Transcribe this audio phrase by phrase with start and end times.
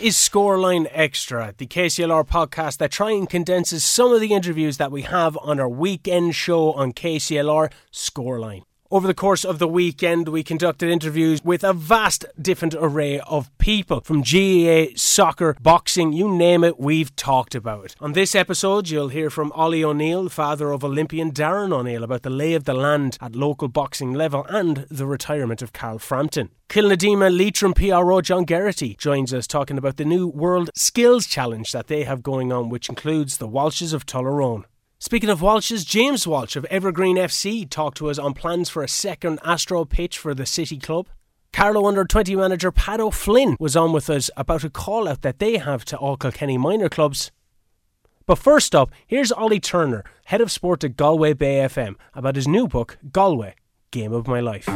[0.00, 4.90] Is Scoreline Extra, the KCLR podcast that try and condenses some of the interviews that
[4.90, 8.62] we have on our weekend show on KCLR Scoreline.
[8.92, 13.56] Over the course of the weekend, we conducted interviews with a vast different array of
[13.58, 17.96] people from GAA, soccer, boxing, you name it, we've talked about it.
[18.00, 22.30] On this episode, you'll hear from Ollie O'Neill, father of Olympian Darren O'Neill, about the
[22.30, 26.50] lay of the land at local boxing level and the retirement of Carl Frampton.
[26.68, 31.86] Kilnadima Leitrim PRO John Geraghty joins us talking about the new World Skills Challenge that
[31.86, 34.64] they have going on, which includes the Walshes of Tullaroan.
[35.02, 38.88] Speaking of Walshes, James Walsh of Evergreen FC talked to us on plans for a
[38.88, 41.08] second Astro pitch for the City Club.
[41.54, 45.38] Carlow under 20 manager Pat O'Flynn was on with us about a call out that
[45.38, 47.30] they have to all Kilkenny minor clubs.
[48.26, 52.46] But first up, here's Ollie Turner, head of sport at Galway Bay FM, about his
[52.46, 53.54] new book, Galway
[53.92, 54.68] Game of My Life.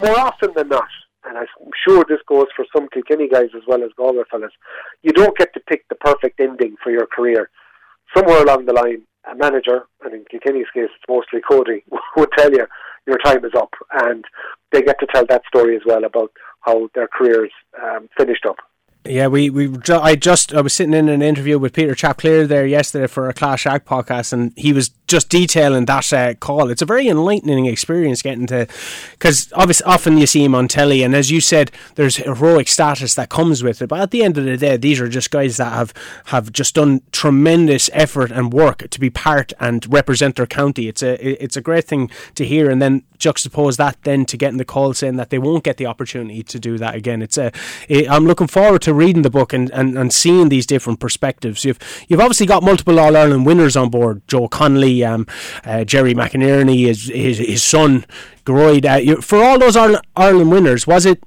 [0.00, 0.88] More often than not,
[1.24, 1.46] and I'm
[1.86, 4.52] sure this goes for some Kilkenny guys as well as Galway fellas,
[5.02, 7.50] you don't get to pick the perfect ending for your career.
[8.16, 11.84] Somewhere along the line, a manager, and in Kilkenny's case it's mostly Cody,
[12.16, 12.66] would tell you
[13.06, 13.70] your time is up,
[14.04, 14.24] and
[14.70, 17.50] they get to tell that story as well about how their careers
[17.82, 18.56] um, finished up.
[19.04, 22.64] Yeah, we, we I just I was sitting in an interview with Peter Chapclear there
[22.64, 26.70] yesterday for a Clash Act podcast, and he was just detailing that uh, call.
[26.70, 28.68] It's a very enlightening experience getting to,
[29.10, 33.16] because obviously often you see him on telly, and as you said, there's heroic status
[33.16, 33.88] that comes with it.
[33.88, 35.92] But at the end of the day, these are just guys that have
[36.26, 40.86] have just done tremendous effort and work to be part and represent their county.
[40.86, 44.58] It's a it's a great thing to hear, and then juxtapose that then to getting
[44.58, 47.20] the call saying that they won't get the opportunity to do that again.
[47.20, 47.52] It's a
[47.88, 51.64] it, I'm looking forward to reading the book and, and, and seeing these different perspectives.
[51.64, 54.22] You've you've obviously got multiple All Ireland winners on board.
[54.28, 55.26] Joe Connolly um,
[55.64, 58.04] uh, Gerry McInerney, his, his, his son,
[58.44, 58.84] Gearóid.
[58.84, 61.22] Uh, for all those All Ireland winners, was it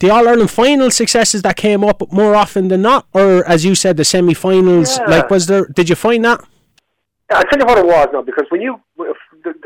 [0.00, 3.74] the All Ireland final successes that came up more often than not, or as you
[3.74, 4.98] said, the semi finals?
[4.98, 5.06] Yeah.
[5.06, 5.66] Like, was there?
[5.66, 6.40] Did you find that?
[7.30, 8.80] I'll tell you what it was now, because when you,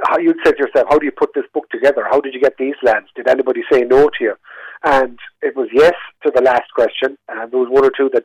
[0.09, 2.07] how you'd said to yourself, how do you put this book together?
[2.11, 3.07] How did you get these lads?
[3.15, 4.35] Did anybody say no to you?
[4.83, 8.25] And it was yes to the last question, and there was one or two that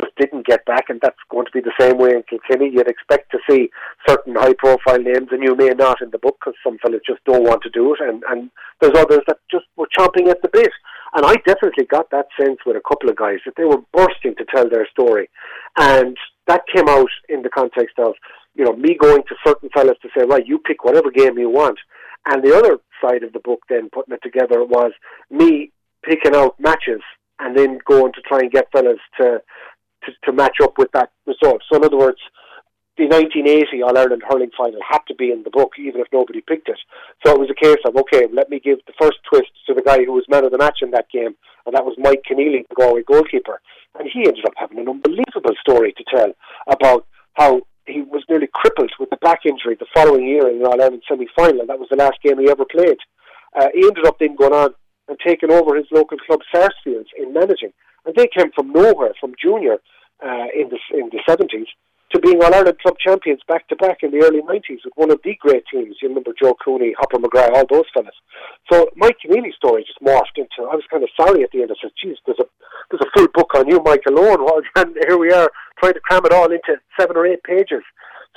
[0.00, 2.70] just didn't get back, and that's going to be the same way in Kilkenny.
[2.72, 3.70] You'd expect to see
[4.08, 7.44] certain high-profile names, and you may not in the book because some fellas just don't
[7.44, 8.50] want to do it, and and
[8.80, 10.70] there's others that just were chomping at the bit.
[11.12, 14.34] And I definitely got that sense with a couple of guys that they were bursting
[14.36, 15.28] to tell their story,
[15.76, 18.14] and that came out in the context of
[18.54, 21.50] you know me going to certain fellas to say, right, you pick whatever game you
[21.50, 21.78] want,
[22.26, 24.92] and the other side of the book then putting it together was
[25.30, 25.72] me
[26.02, 27.00] picking out matches
[27.38, 29.42] and then going to try and get fellas to
[30.04, 31.62] to, to match up with that result.
[31.68, 32.20] So, in other words,
[32.96, 36.40] the 1980 All Ireland hurling final had to be in the book, even if nobody
[36.40, 36.78] picked it.
[37.24, 39.82] So it was a case of okay, let me give the first twist to the
[39.82, 41.34] guy who was man of the match in that game,
[41.66, 43.60] and that was Mike Conneely, the Galway goalkeeper.
[43.98, 46.32] And he ended up having an unbelievable story to tell
[46.68, 50.66] about how he was nearly crippled with a back injury the following year in the
[50.66, 51.60] All Ireland semi final.
[51.60, 52.98] and That was the last game he ever played.
[53.56, 54.74] Uh, he ended up then going on
[55.10, 57.72] and taking over his local club Sarsfields in managing.
[58.06, 59.76] And they came from nowhere, from junior
[60.24, 61.66] uh, in the in the seventies
[62.12, 65.10] to being All Ireland club champions back to back in the early nineties with one
[65.10, 65.96] of the great teams.
[66.00, 68.14] You remember Joe Cooney, Hopper McGrath, all those fellas.
[68.70, 70.70] So Mike Conneely's story just morphed into.
[70.70, 71.70] I was kind of sorry at the end.
[71.70, 72.46] I said, "Geez, there's a
[72.90, 74.38] there's a full book on you, Mike alone."
[74.76, 77.82] And here we are trying to cram it all into seven or eight pages.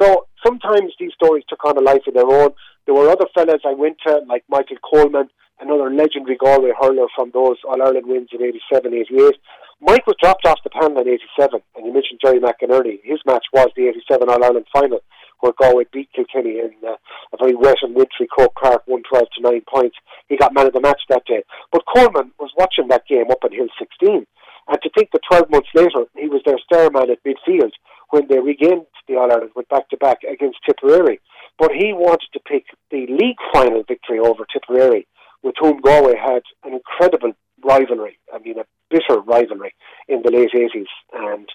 [0.01, 2.53] So sometimes these stories took on a life of their own.
[2.85, 5.29] There were other fellas I went to, like Michael Coleman,
[5.59, 9.35] another legendary Galway hurler from those All Ireland wins in 87, 88.
[9.81, 12.99] Mike was dropped off the panel in 87, and you mentioned Gerry McInerney.
[13.03, 14.99] His match was the 87 All Ireland final,
[15.39, 16.95] where Galway beat Kilkenny in uh,
[17.33, 19.97] a very wet and wintry Croke Park, 112 to 9 points.
[20.27, 21.43] He got man of the match that day.
[21.71, 24.25] But Coleman was watching that game up in Hill 16,
[24.67, 27.71] and to think that 12 months later, he was their star man at midfield
[28.09, 31.19] when they regained the All Ireland, went back to back against Tipperary.
[31.59, 35.07] But he wanted to pick the league final victory over Tipperary
[35.41, 37.33] with whom Galway had an incredible
[37.63, 38.17] rivalry.
[38.33, 39.73] I mean, a bitter rivalry
[40.07, 40.85] in the late 80s.
[41.13, 41.49] And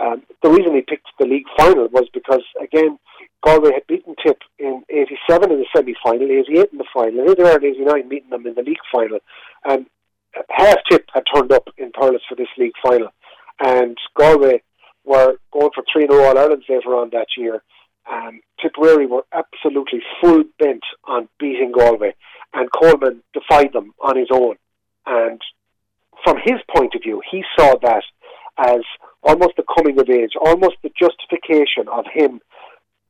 [0.00, 2.98] um, the reason he picked the league final was because, again,
[3.44, 7.38] Galway had beaten Tip in 87 in the semi final, 88 in the final, and
[7.40, 9.18] in 89 meeting them in the league final.
[9.64, 9.86] And
[10.50, 13.08] half Tip had turned up in Thurles for this league final.
[13.58, 14.62] And Galway
[15.04, 17.62] were going for 3 0 All Irelands later on that year.
[18.10, 22.14] Um, Tipperary were absolutely full bent on beating Galway
[22.52, 24.56] and Coleman defied them on his own.
[25.06, 25.40] And
[26.24, 28.04] from his point of view, he saw that
[28.58, 28.82] as
[29.22, 32.40] almost the coming of age, almost the justification of him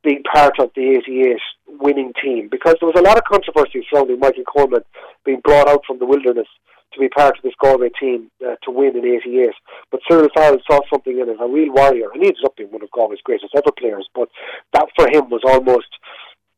[0.03, 1.37] being part of the 88
[1.79, 4.83] winning team because there was a lot of controversy surrounding Michael Coleman
[5.25, 6.47] being brought out from the wilderness
[6.93, 9.51] to be part of this Galway team uh, to win in 88.
[9.91, 12.71] But Cyril Farrell saw something in him, a real warrior, and he ended up being
[12.71, 14.07] one of Galway's greatest ever players.
[14.13, 14.29] But
[14.73, 15.87] that for him was almost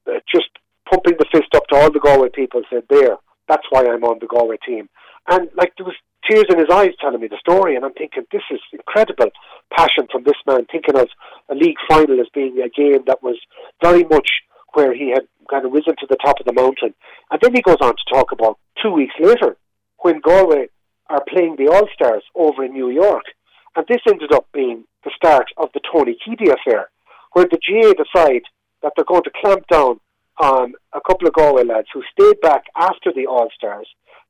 [0.08, 0.50] uh, just
[0.90, 4.04] pumping the fist up to all the Galway people and said, there, that's why I'm
[4.04, 4.90] on the Galway team.
[5.30, 5.96] And like there was
[6.30, 9.32] tears in his eyes telling me the story, and I'm thinking this is incredible
[9.76, 11.08] passion from this man, thinking of
[11.50, 13.38] a league final as being a game that was
[13.82, 14.30] very much
[14.74, 16.94] where he had kind of risen to the top of the mountain.
[17.32, 19.56] And then he goes on to talk about two weeks later
[20.04, 20.68] when Galway
[21.10, 23.24] are playing the All Stars over in New York.
[23.76, 26.90] And this ended up being the start of the Tony Keady affair,
[27.32, 28.44] where the GAA decide
[28.82, 30.00] that they're going to clamp down
[30.40, 33.88] on a couple of Galway lads who stayed back after the All Stars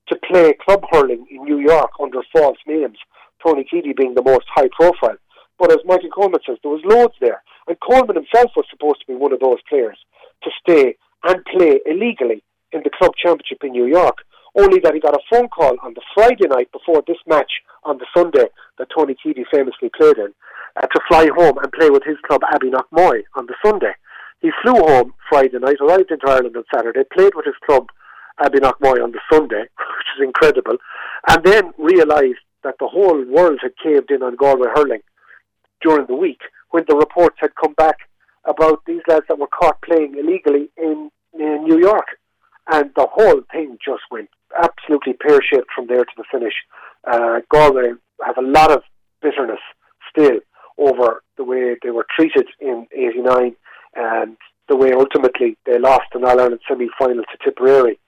[0.07, 2.97] to play club hurling in New York under false names,
[3.45, 5.17] Tony Keady being the most high profile.
[5.57, 7.41] But as Michael Coleman says, there was loads there.
[7.67, 9.97] And Coleman himself was supposed to be one of those players
[10.43, 14.17] to stay and play illegally in the club championship in New York.
[14.55, 17.51] Only that he got a phone call on the Friday night before this match
[17.83, 18.45] on the Sunday
[18.77, 20.33] that Tony Keady famously played in
[20.75, 23.93] uh, to fly home and play with his club Abbeyknockmoy on the Sunday.
[24.41, 27.87] He flew home Friday night, arrived into Ireland on Saturday, played with his club
[28.39, 29.61] Abbeyknockmoy on the Sunday,
[29.97, 30.77] which is incredible,
[31.29, 35.01] and then realised that the whole world had caved in on Galway hurling
[35.81, 36.41] during the week
[36.71, 37.97] when the reports had come back
[38.45, 42.05] about these lads that were caught playing illegally in, in New York.
[42.67, 44.29] And the whole thing just went
[44.61, 46.53] absolutely pear shaped from there to the finish.
[47.05, 47.93] Uh, Galway
[48.25, 48.81] have a lot of
[49.21, 49.59] bitterness
[50.09, 50.39] still
[50.77, 53.55] over the way they were treated in '89
[53.95, 54.37] and
[54.69, 57.99] the way ultimately they lost an All Ireland semi final to Tipperary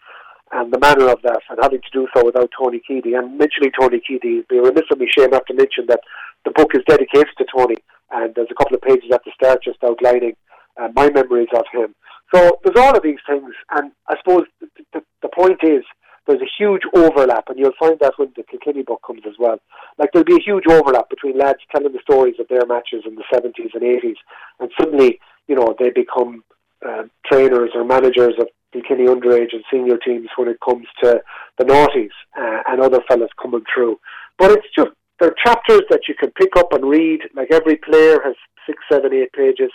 [0.51, 3.17] and the manner of that, and having to do so without Tony Keady.
[3.17, 6.01] And mentioning Tony Keady, it'd be a remiss of me, Shane, not to mention that
[6.45, 7.75] the book is dedicated to Tony,
[8.11, 10.35] and there's a couple of pages at the start just outlining
[10.79, 11.95] uh, my memories of him.
[12.33, 15.83] So there's all of these things, and I suppose the, the, the point is
[16.27, 19.59] there's a huge overlap, and you'll find that when the Kilkenny book comes as well.
[19.97, 23.15] Like there'll be a huge overlap between lads telling the stories of their matches in
[23.15, 24.17] the 70s and 80s,
[24.59, 26.43] and suddenly, you know, they become
[26.85, 31.21] uh, trainers or managers of Kilkenny underage and senior teams when it comes to
[31.57, 33.99] the noughties uh, and other fellas coming through.
[34.37, 37.21] But it's just there are chapters that you can pick up and read.
[37.35, 38.35] Like every player has
[38.65, 39.71] six, seven, eight pages.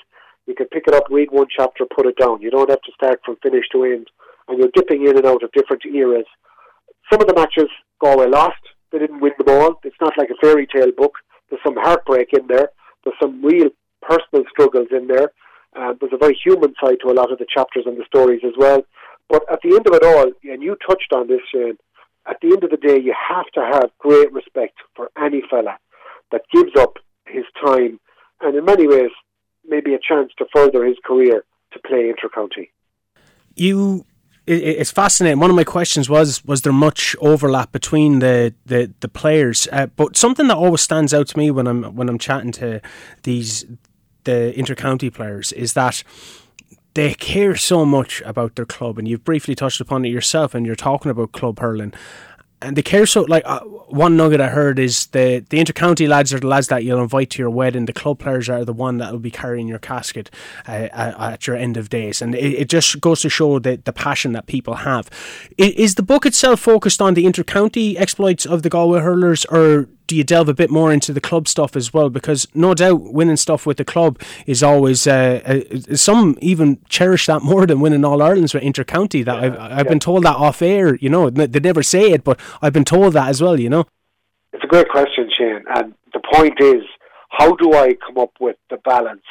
[0.46, 2.42] You can pick it up, read one chapter, put it down.
[2.42, 4.08] You don't have to start from finish to end,
[4.50, 6.26] and you're dipping in and out of different eras.
[7.10, 7.70] Some of the matches
[8.00, 8.60] Galway lost.
[8.92, 9.80] They didn't win them all.
[9.84, 11.14] It's not like a fairy tale book.
[11.48, 12.70] There's some heartbreak in there.
[13.04, 13.70] There's some real
[14.02, 15.32] personal struggles in there.
[15.76, 18.40] Uh, there's a very human side to a lot of the chapters and the stories
[18.44, 18.82] as well.
[19.28, 21.78] But at the end of it all, and you touched on this, Shane,
[22.28, 25.78] at the end of the day, you have to have great respect for any fella
[26.32, 28.00] that gives up his time
[28.40, 29.10] and in many ways
[29.68, 32.70] maybe a chance to further his career to play intercounty.
[33.54, 34.04] You
[34.50, 35.38] it's fascinating.
[35.38, 39.68] One of my questions was: Was there much overlap between the the, the players?
[39.70, 42.80] Uh, but something that always stands out to me when I'm when I'm chatting to
[43.22, 43.64] these
[44.24, 46.02] the intercounty players is that
[46.94, 50.66] they care so much about their club, and you've briefly touched upon it yourself, and
[50.66, 51.92] you're talking about club hurling.
[52.62, 56.34] And they care so like uh, one nugget I heard is the the intercounty lads
[56.34, 57.86] are the lads that you'll invite to your wedding.
[57.86, 60.30] The club players are the one that will be carrying your casket
[60.68, 63.92] uh, at your end of days, and it, it, just goes to show the the
[63.92, 65.08] passion that people have.
[65.56, 70.16] Is the book itself focused on the intercounty exploits of the Galway hurlers, or do
[70.16, 72.10] you delve a bit more into the club stuff as well?
[72.10, 77.26] Because no doubt winning stuff with the club is always uh, uh, some even cherish
[77.26, 79.24] that more than winning All Ireland's with intercounty.
[79.24, 79.82] That yeah, I've, I've yeah.
[79.84, 80.96] been told that off air.
[80.96, 83.60] You know, they never say it, but I've been told that as well.
[83.60, 83.86] You know,
[84.52, 85.62] it's a great question, Shane.
[85.76, 86.82] And the point is,
[87.28, 89.22] how do I come up with the balance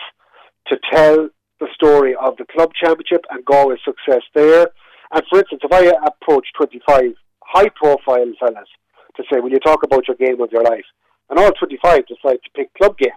[0.67, 1.27] to tell
[1.59, 4.69] the story of the club championship and Galway's success there?
[5.12, 8.69] And for instance, if I approach 25 high-profile fellas
[9.19, 10.85] to say, will you talk about your game of your life?
[11.29, 13.13] And all 25 decide to pick club games.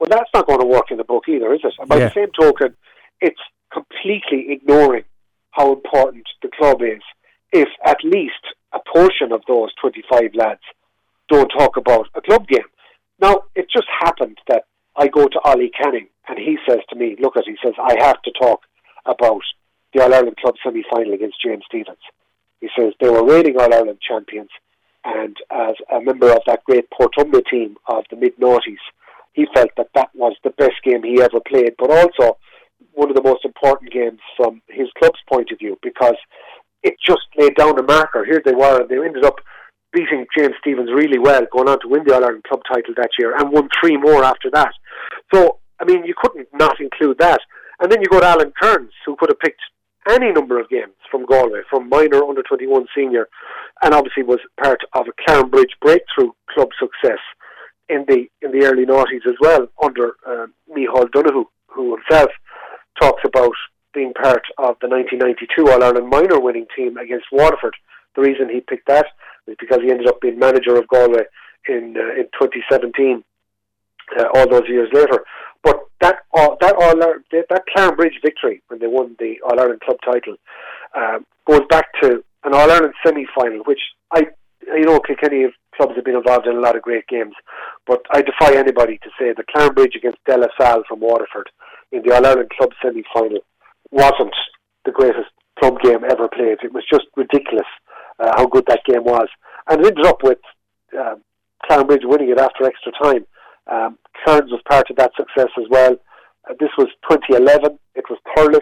[0.00, 1.74] Well, that's not going to work in the book either, is it?
[1.78, 2.08] And by yeah.
[2.08, 2.76] the same token,
[3.20, 3.40] it's
[3.72, 5.04] completely ignoring
[5.50, 7.02] how important the club is
[7.52, 10.60] if at least a portion of those 25 lads
[11.28, 12.66] don't talk about a club game.
[13.20, 14.64] Now, it just happened that
[14.96, 17.96] I go to Ollie Canning and he says to me, look at, he says, I
[18.04, 18.60] have to talk
[19.06, 19.42] about
[19.92, 21.98] the All Ireland Club semi final against James Stephens.
[22.60, 24.50] He says they were reigning All Ireland champions.
[25.04, 28.82] And as a member of that great Portumna team of the mid noughties,
[29.32, 32.38] he felt that that was the best game he ever played, but also
[32.92, 36.16] one of the most important games from his club's point of view because
[36.82, 38.24] it just laid down a marker.
[38.24, 39.36] Here they were, and they ended up
[39.92, 43.10] beating James Stephens really well, going on to win the All Ireland club title that
[43.18, 44.72] year, and won three more after that.
[45.32, 47.40] So, I mean, you couldn't not include that.
[47.80, 49.60] And then you go to Alan Kerins, who could have picked
[50.08, 53.28] any number of games from Galway, from minor, under 21, senior,
[53.82, 57.20] and obviously was part of a Clarenbridge breakthrough club success
[57.88, 62.30] in the in the early noughties as well under uh, Micheál Donoghue, who himself
[63.00, 63.52] talks about
[63.92, 67.74] being part of the 1992 All Ireland minor winning team against Waterford.
[68.16, 69.06] The reason he picked that
[69.46, 71.24] is because he ended up being manager of Galway
[71.68, 73.24] in uh, in 2017,
[74.18, 75.24] uh, all those years later.
[75.64, 79.96] But that all, that all that Clarenbridge victory when they won the All Ireland club
[80.04, 80.36] title
[80.94, 83.80] uh, goes back to an All Ireland semi final, which
[84.12, 84.26] I
[84.66, 87.34] you know Kilkenny clubs have been involved in a lot of great games,
[87.86, 91.50] but I defy anybody to say that Clarenbridge against De La Salle from Waterford
[91.90, 93.38] in the All Ireland club semi final
[93.90, 94.34] wasn't
[94.84, 96.58] the greatest club game ever played.
[96.62, 97.66] It was just ridiculous
[98.18, 99.28] uh, how good that game was,
[99.68, 100.38] and it ended up with
[100.98, 101.22] um,
[101.70, 103.26] winning it after extra time.
[103.66, 105.96] Um, was part of that success as well.
[106.48, 107.78] Uh, this was 2011.
[107.94, 108.60] It was Thurles.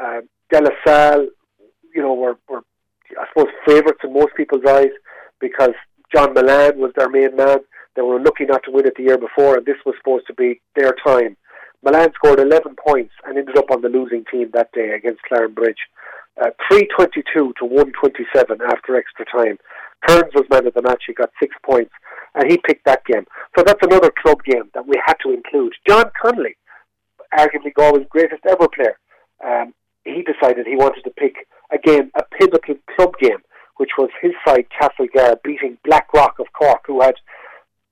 [0.00, 0.20] Uh,
[0.50, 1.28] De La Salle,
[1.94, 2.62] you know, were, were
[3.18, 4.92] I suppose favourites in most people's eyes
[5.40, 5.74] because
[6.14, 7.58] John Mullane was their main man.
[7.94, 10.34] They were lucky not to win it the year before, and this was supposed to
[10.34, 11.36] be their time.
[11.84, 15.82] Mullane scored 11 points and ended up on the losing team that day against Clarenbridge.
[16.40, 19.58] Uh, 322 to 127 after extra time.
[20.08, 21.04] Kerins was man of the match.
[21.06, 21.92] He got six points,
[22.34, 23.26] and he picked that game.
[23.56, 25.74] So that's another club game that we had to include.
[25.88, 26.56] John Connolly,
[27.36, 28.98] arguably Galway's greatest ever player,
[29.44, 29.74] um,
[30.04, 33.38] he decided he wanted to pick again a pivotal club game,
[33.76, 37.14] which was his side Castlegar beating Blackrock of Cork, who had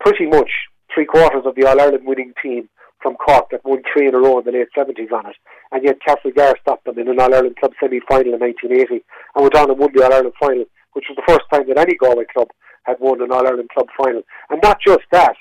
[0.00, 0.50] pretty much
[0.92, 2.68] three quarters of the All Ireland winning team
[3.00, 5.36] from Cork that won three in a row in the late 70s on it.
[5.72, 9.04] And yet Castlegar stopped them in an All Ireland club semi final in 1980
[9.34, 11.78] and went on and won the All Ireland final, which was the first time that
[11.78, 12.48] any Galway club
[12.84, 14.22] had won an All Ireland club final.
[14.48, 15.36] And not just that,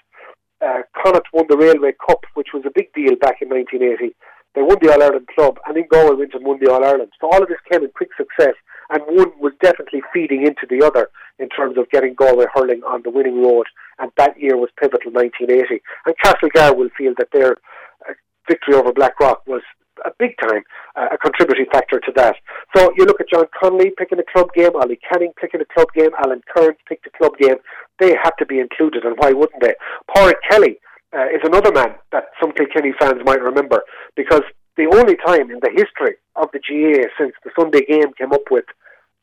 [0.65, 4.15] uh, Connacht won the Railway Cup, which was a big deal back in 1980.
[4.55, 7.12] They won the All Ireland club, and then Galway went and won the All Ireland.
[7.22, 8.55] So all of this came in quick success,
[8.89, 13.03] and one was definitely feeding into the other in terms of getting Galway hurling on
[13.03, 13.67] the winning road.
[14.00, 15.81] And that year was pivotal, 1980.
[16.05, 17.58] And Castlegar will feel that their
[18.08, 18.13] uh,
[18.48, 19.62] victory over Blackrock was
[20.06, 20.63] a big time
[20.96, 22.36] uh, a contributing factor to that.
[22.75, 25.88] So you look at John Connolly picking a club game, Ollie Canning picking a club
[25.94, 27.58] game, Alan Kerins picked a club game.
[28.00, 29.74] They had to be included, and why wouldn't they?
[30.15, 30.79] Pádraig Kelly
[31.13, 33.82] uh, is another man that some Kilkenny fans might remember
[34.15, 34.44] because
[34.77, 38.48] the only time in the history of the GAA since the Sunday game came up
[38.50, 38.65] with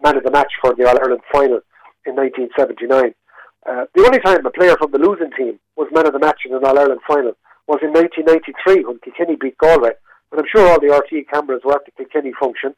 [0.02, 1.60] man of the match for the All Ireland final
[2.04, 3.14] in 1979.
[3.66, 6.40] Uh, the only time a player from the losing team was man of the match
[6.44, 7.32] in an All Ireland final
[7.66, 9.92] was in 1993 when Kilkenny beat Galway.
[10.32, 12.74] And I'm sure all the RTE cameras were at the Kilkenny function.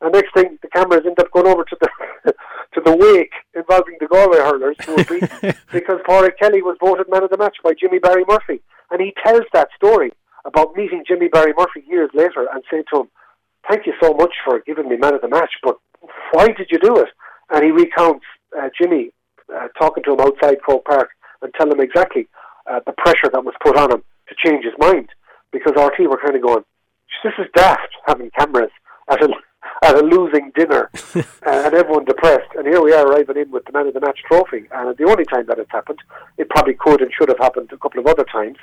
[0.00, 2.32] And next thing, the cameras end up going over to the
[2.74, 7.10] to the wake involving the Galway hurlers who were beaten because Pádraig Kelly was voted
[7.10, 10.12] man of the match by Jimmy Barry Murphy, and he tells that story
[10.44, 13.10] about meeting Jimmy Barry Murphy years later and saying to him,
[13.68, 15.78] "Thank you so much for giving me man of the match, but
[16.32, 17.08] why did you do it?"
[17.50, 18.24] And he recounts
[18.58, 19.10] uh, Jimmy
[19.54, 21.10] uh, talking to him outside Croke Park
[21.42, 22.28] and telling him exactly
[22.70, 25.08] uh, the pressure that was put on him to change his mind
[25.52, 26.64] because RT were kind of going,
[27.22, 28.70] "This is daft having cameras
[29.08, 29.28] at a
[29.82, 32.50] at a losing dinner uh, and everyone depressed.
[32.56, 34.66] And here we are arriving in with the man of the match trophy.
[34.72, 35.98] And the only time that it's happened,
[36.38, 38.56] it probably could and should have happened a couple of other times.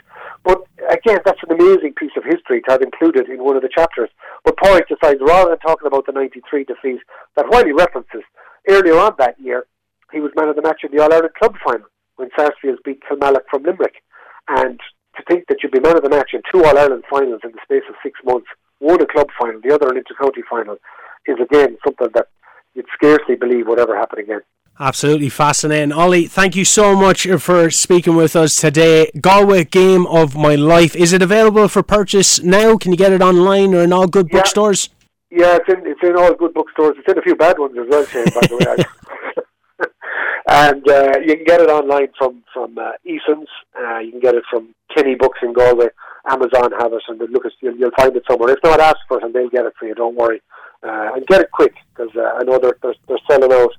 [0.44, 3.70] But again, that's an amazing piece of history to have included in one of the
[3.74, 4.10] chapters.
[4.44, 7.00] But Pádraig decides, rather than talking about the 93 defeat,
[7.36, 8.24] that while he references
[8.68, 9.66] earlier on that year,
[10.12, 13.02] he was man of the match in the All Ireland Club final when Sarsfields beat
[13.04, 14.04] Kilmallock from Limerick.
[14.48, 14.80] And
[15.18, 17.52] to think that you'd be man of the match in two All Ireland finals in
[17.52, 18.48] the space of six months
[18.80, 20.78] one a club final, the other an inter-county final,
[21.26, 22.28] is again something that
[22.76, 24.42] you'd scarcely believe would ever happen again.
[24.80, 25.92] Absolutely fascinating.
[25.92, 29.10] Ollie, thank you so much for speaking with us today.
[29.20, 30.96] Galway Game of My Life.
[30.96, 32.78] Is it available for purchase now?
[32.78, 34.38] Can you get it online or in all good yeah.
[34.38, 34.90] bookstores?
[35.32, 36.96] Yeah, it's in, it's in all good bookstores.
[37.00, 38.86] It's in a few bad ones as well, Shane, by the way.
[40.48, 43.50] and uh, you can get it online from, from uh, Eason's.
[43.78, 45.88] Uh, you can get it from Kenny Books in Galway.
[46.30, 48.52] Amazon have it, and look, you'll, you'll find it somewhere.
[48.52, 49.96] If not, ask for it, and they'll get it for you.
[49.96, 50.42] Don't worry,
[50.84, 53.72] uh, and get it quick because uh, I know they're, they're they're selling out,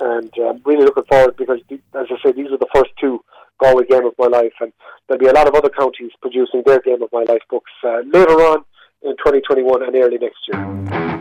[0.00, 1.78] and I'm um, really looking forward because, as
[2.10, 3.22] I say, these are the first two
[3.62, 4.72] Galway Game of My Life, and
[5.08, 8.00] there'll be a lot of other counties producing their Game of My Life books uh,
[8.06, 8.64] later on
[9.02, 11.19] in 2021 and early next year.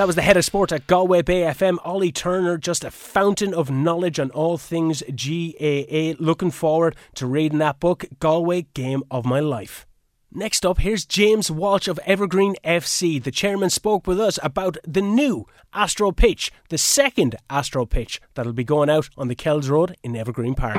[0.00, 3.52] That was the head of sport at Galway Bay FM, Ollie Turner, just a fountain
[3.52, 6.14] of knowledge on all things GAA.
[6.18, 9.86] Looking forward to reading that book, Galway Game of My Life.
[10.32, 13.22] Next up, here's James Walsh of Evergreen FC.
[13.22, 18.54] The chairman spoke with us about the new Astro Pitch, the second Astro Pitch that'll
[18.54, 20.78] be going out on the Kells Road in Evergreen Park.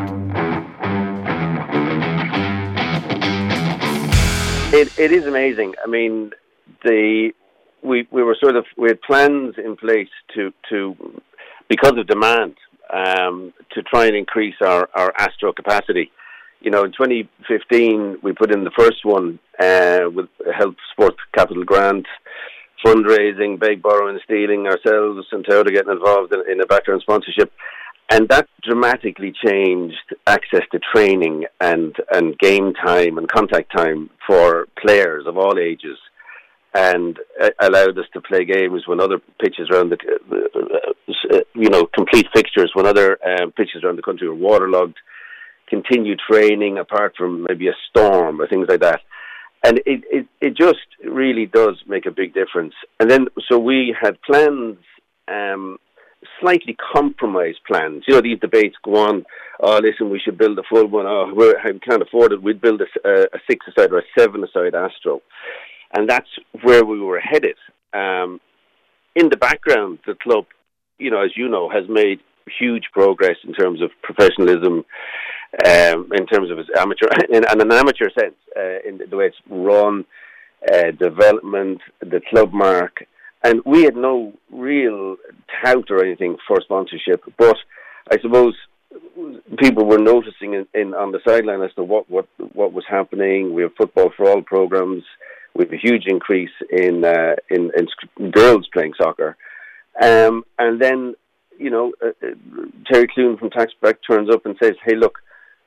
[4.74, 5.76] It, it is amazing.
[5.84, 6.32] I mean,
[6.84, 7.34] the
[7.84, 10.96] we we were sort of we had plans in place to to
[11.68, 12.56] because of demand
[12.94, 16.12] um, to try and increase our our astro capacity.
[16.62, 21.64] You know, in 2015 we put in the first one uh, with Help Sports Capital
[21.64, 22.06] Grant
[22.86, 27.52] fundraising, big borrowing, stealing ourselves, and Toyota getting involved in, in a background sponsorship.
[28.10, 34.68] And that dramatically changed access to training and, and game time and contact time for
[34.82, 35.98] players of all ages
[36.74, 39.98] and uh, allowed us to play games when other pitches around the,
[41.34, 44.98] uh, you know, complete fixtures when other um, pitches around the country were waterlogged.
[45.68, 49.00] Continued training apart from maybe a storm or things like that
[49.64, 52.74] and it, it, it just really does make a big difference.
[53.00, 54.78] And then, so we had plans,
[55.28, 55.78] um,
[56.40, 58.04] slightly compromised plans.
[58.08, 59.24] You know, these debates go on.
[59.60, 61.06] Oh, listen, we should build a full one.
[61.06, 62.42] Oh, we can't afford it.
[62.42, 65.22] We'd build a, a six-a-side or a seven-a-side Astro,
[65.94, 66.30] and that's
[66.64, 67.58] where we were headed.
[67.94, 68.40] Um,
[69.16, 70.46] in the background, the club,
[70.98, 72.20] you know, as you know, has made
[72.60, 74.86] huge progress in terms of professionalism
[75.66, 79.26] um, in terms of its amateur, in, in an amateur sense, uh, in the way
[79.26, 80.06] it's run,
[80.72, 83.06] uh, development, the club mark,
[83.44, 85.18] and we had no real
[85.62, 87.24] tout or anything for sponsorship.
[87.38, 87.58] But
[88.12, 88.56] I suppose
[89.58, 93.54] people were noticing in, in on the sideline as to what, what what was happening.
[93.54, 95.04] We have football for all programs.
[95.56, 99.38] We have a huge increase in uh, in, in girls playing soccer,
[100.02, 101.16] um, and then
[101.58, 105.20] you know uh, uh Terry Clune from Taxback turns up and says, "Hey, look."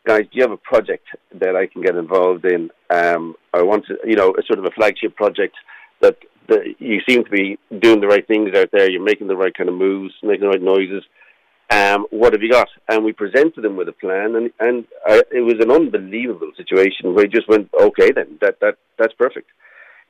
[0.07, 2.71] guys, do you have a project that I can get involved in?
[2.91, 5.57] Um, I want to, you know, a sort of a flagship project
[6.01, 8.91] that, that you seem to be doing the right things out there.
[8.91, 11.05] You're making the right kind of moves, making the right noises.
[11.71, 12.69] Um, what have you got?
[12.89, 17.15] And we presented him with a plan, and and I, it was an unbelievable situation
[17.15, 19.49] where he just went, okay, then that that that's perfect.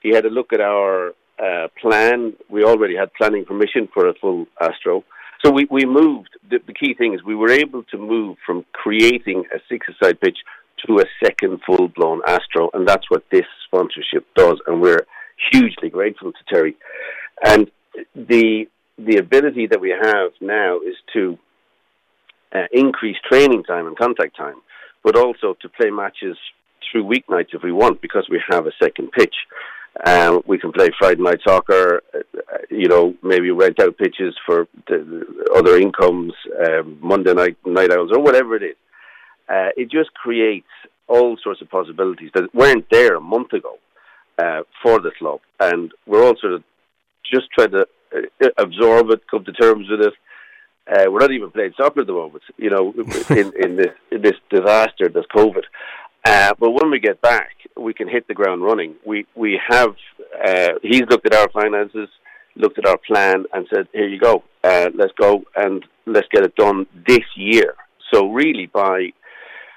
[0.05, 2.35] He had a look at our uh, plan.
[2.51, 5.03] We already had planning permission for a full Astro.
[5.43, 6.29] So we, we moved.
[6.51, 10.39] The, the key thing is we were able to move from creating a six-a-side pitch
[10.87, 14.61] to a second full-blown Astro, and that's what this sponsorship does.
[14.67, 15.07] And we're
[15.51, 16.77] hugely grateful to Terry.
[17.43, 17.71] And
[18.15, 21.37] the the ability that we have now is to
[22.55, 24.61] uh, increase training time and contact time,
[25.03, 26.37] but also to play matches
[26.85, 29.35] through weeknights if we want because we have a second pitch.
[30.05, 32.19] Um, we can play Friday night soccer, uh,
[32.69, 34.67] you know, maybe rent out pitches for
[35.55, 36.33] other incomes,
[36.67, 38.77] um, Monday night night owls or whatever it is.
[39.49, 40.67] Uh, it just creates
[41.07, 43.79] all sorts of possibilities that weren't there a month ago
[44.39, 46.65] uh, for the club, and we're all sort of
[47.31, 50.15] just trying to uh, absorb it, come to terms with it.
[50.87, 52.93] Uh, we're not even playing soccer at the moment, you know,
[53.31, 55.63] in, in this in this disaster that's COVID.
[56.25, 58.95] Uh, but when we get back, we can hit the ground running.
[59.05, 59.95] We we have
[60.45, 62.09] uh, he's looked at our finances,
[62.57, 66.45] looked at our plan, and said, "Here you go, uh, let's go and let's get
[66.45, 67.75] it done this year."
[68.13, 69.13] So really, by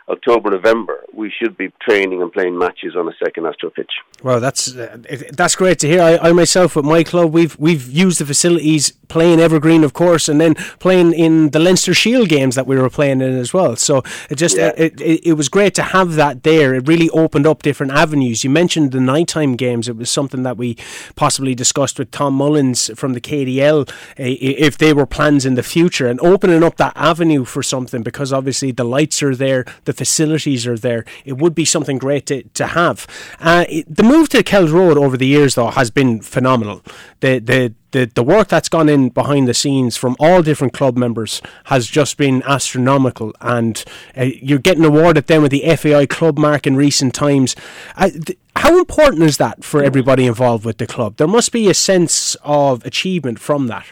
[0.10, 3.92] October, November, we should be training and playing matches on a second Astro pitch.
[4.24, 4.98] Well, that's uh,
[5.32, 6.02] that's great to hear.
[6.02, 10.30] I, I, myself, at my club, we've we've used the facilities playing Evergreen, of course,
[10.30, 13.76] and then playing in the Leinster Shield games that we were playing in as well.
[13.76, 14.72] So it just yeah.
[14.78, 16.74] it, it, it, was great to have that there.
[16.74, 18.44] It really opened up different avenues.
[18.44, 19.90] You mentioned the nighttime games.
[19.90, 20.78] It was something that we
[21.16, 26.08] possibly discussed with Tom Mullins from the KDL if they were plans in the future
[26.08, 30.68] and opening up that avenue for something because obviously the lights are there, the facilities
[30.68, 31.04] are there.
[31.26, 33.08] It would be something great to, to have.
[33.40, 36.84] Uh, the move to Kells Road over the years, though, has been phenomenal.
[37.20, 40.96] The, the, the, the work that's gone in behind the scenes from all different club
[40.96, 43.34] members has just been astronomical.
[43.42, 43.84] And
[44.16, 47.56] uh, you're getting awarded then with the FAI Club Mark in recent times.
[47.96, 51.18] Uh, th- how important is that for everybody involved with the club?
[51.18, 53.86] There must be a sense of achievement from that.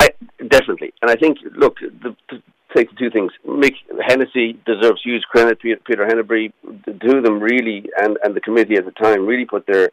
[0.00, 0.10] I,
[0.48, 2.42] definitely, and I think look, the, the,
[2.74, 3.32] take the two things.
[3.46, 3.74] Mick
[4.06, 5.60] Hennessy deserves huge credit.
[5.60, 9.44] Peter Hennebury, the two of them really, and, and the committee at the time really
[9.44, 9.90] put their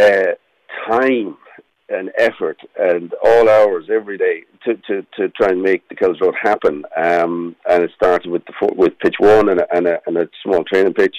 [0.00, 0.34] uh,
[0.90, 1.36] time
[1.88, 6.20] and effort and all hours every day to, to, to try and make the Kells
[6.20, 6.84] Road happen.
[6.96, 10.16] Um, and it started with the four, with pitch one and a, and, a, and
[10.18, 11.16] a small training pitch,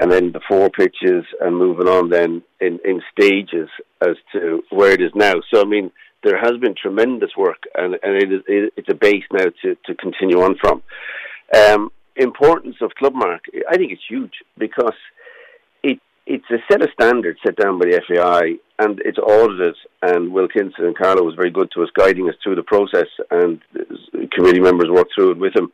[0.00, 3.68] and then the four pitches, and moving on then in, in stages
[4.00, 5.34] as to where it is now.
[5.52, 5.90] So I mean
[6.22, 9.94] there has been tremendous work, and, and it is, it's a base now to, to
[9.94, 10.82] continue on from.
[11.56, 14.94] Um, importance of Clubmark, I think it's huge because
[15.82, 19.76] it it's a set of standards set down by the FAI, and it's audited.
[20.02, 23.60] And Wilkinson and Carlow was very good to us, guiding us through the process, and
[24.30, 25.72] committee members worked through it with him,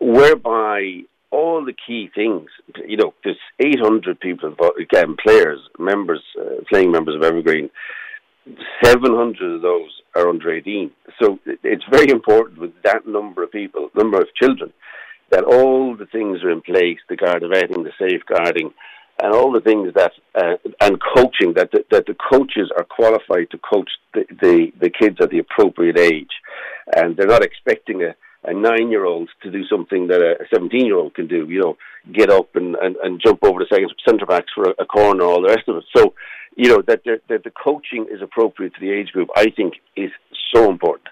[0.00, 1.02] whereby
[1.34, 2.48] all the key things.
[2.86, 7.70] You know, there's 800 people, again, players, members, uh, playing members of Evergreen.
[8.82, 10.90] 700 of those are under 18.
[11.20, 14.72] So it's very important with that number of people, number of children,
[15.30, 18.72] that all the things are in place the Garda vetting, the safeguarding,
[19.22, 23.50] and all the things that uh, and coaching that the, that the coaches are qualified
[23.50, 26.32] to coach the, the, the kids at the appropriate age,
[26.96, 30.86] and they're not expecting a, a nine year old to do something that a 17
[30.86, 31.46] year old can do.
[31.48, 31.76] You know,
[32.12, 35.24] get up and, and, and jump over the second centre backs for a, a corner,
[35.24, 35.84] all the rest of it.
[35.96, 36.14] So,
[36.56, 39.28] you know that that the coaching is appropriate to the age group.
[39.36, 40.10] I think is
[40.54, 41.08] so important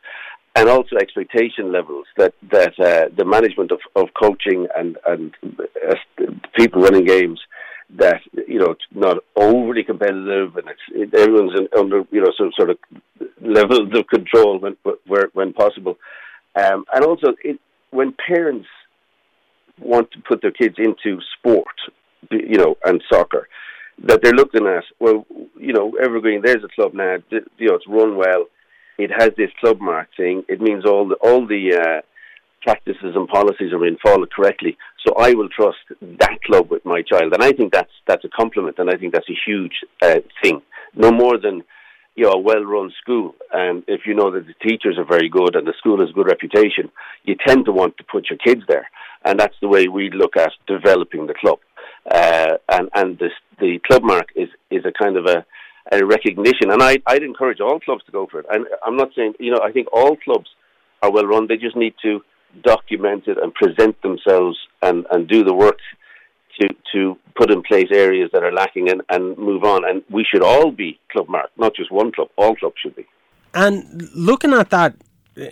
[0.55, 5.35] and also expectation levels that that uh, the management of, of coaching and and
[5.88, 5.95] uh,
[6.57, 7.40] people running games
[7.99, 12.51] that you know it's not overly competitive and it's it, everyone's under you know some
[12.57, 12.79] sort of
[13.40, 15.99] levels of control when where, when possible,
[16.55, 17.59] um, and also it,
[17.91, 18.69] when parents
[19.79, 21.75] want to put their kids into sport,
[22.31, 23.49] you know, and soccer,
[24.05, 25.27] that they're looking at well,
[25.59, 26.43] you know, Evergreen.
[26.43, 27.19] There's a club now.
[27.31, 28.47] You know, it's run well.
[28.99, 30.45] It has this club mark thing.
[30.49, 32.01] It means all the all the uh,
[32.62, 34.77] practices and policies are being followed correctly.
[35.07, 38.29] So I will trust that club with my child, and I think that's that's a
[38.29, 40.62] compliment, and I think that's a huge uh, thing.
[40.95, 41.62] No more than
[42.14, 45.57] you know a well-run school, and if you know that the teachers are very good
[45.57, 46.90] and the school has a good reputation,
[47.25, 48.88] you tend to want to put your kids there,
[49.25, 51.59] and that's the way we look at developing the club.
[52.11, 55.44] Uh, and and this, the club mark is is a kind of a
[55.90, 58.46] a recognition, and I I'd encourage all clubs to go for it.
[58.51, 60.48] And I'm not saying you know I think all clubs
[61.03, 61.46] are well run.
[61.48, 62.22] They just need to
[62.62, 65.79] document it and present themselves and, and do the work
[66.61, 69.88] to to put in place areas that are lacking and, and move on.
[69.88, 72.29] And we should all be club marked, not just one club.
[72.37, 73.07] All clubs should be.
[73.55, 74.97] And looking at that,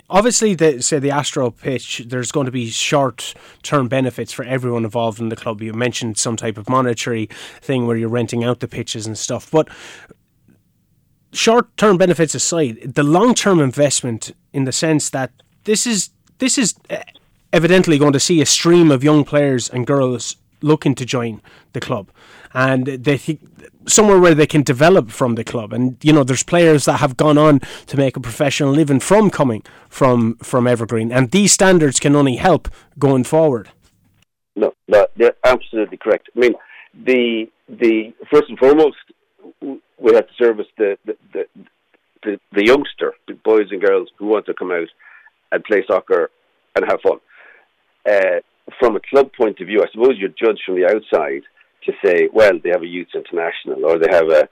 [0.08, 4.84] obviously, the, say the Astro pitch, there's going to be short term benefits for everyone
[4.84, 5.62] involved in the club.
[5.62, 7.26] You mentioned some type of monetary
[7.60, 9.68] thing where you're renting out the pitches and stuff, but.
[11.32, 15.30] Short term benefits aside, the long term investment in the sense that
[15.62, 16.96] this is this is uh,
[17.52, 21.40] evidently going to see a stream of young players and girls looking to join
[21.72, 22.10] the club,
[22.52, 23.40] and they think
[23.86, 25.72] somewhere where they can develop from the club.
[25.72, 29.30] And you know, there's players that have gone on to make a professional living from
[29.30, 32.68] coming from from Evergreen, and these standards can only help
[32.98, 33.70] going forward.
[34.56, 36.28] No, no, they're absolutely correct.
[36.36, 36.54] I mean,
[36.94, 38.96] the the first and foremost,
[39.60, 41.46] we have to service the the, the
[42.22, 44.88] the, the youngster, the boys and girls who want to come out
[45.52, 46.30] and play soccer
[46.76, 47.18] and have fun.
[48.08, 48.40] Uh,
[48.78, 51.42] from a club point of view, I suppose you're judged from the outside
[51.84, 54.48] to say, well, they have a youth international, or they have a,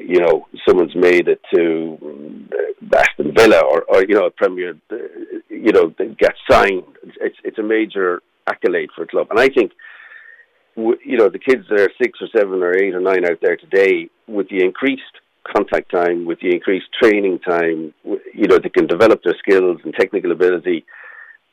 [0.00, 1.98] you know, someone's made it to
[2.52, 4.96] uh, Aston Villa, or, or you know, a Premier, uh,
[5.48, 6.84] you know, they get signed.
[7.20, 9.72] It's it's a major accolade for a club, and I think,
[10.76, 13.56] you know, the kids that are six or seven or eight or nine out there
[13.56, 15.02] today, with the increased
[15.44, 19.94] contact time, with the increased training time, you know, they can develop their skills and
[19.94, 20.84] technical ability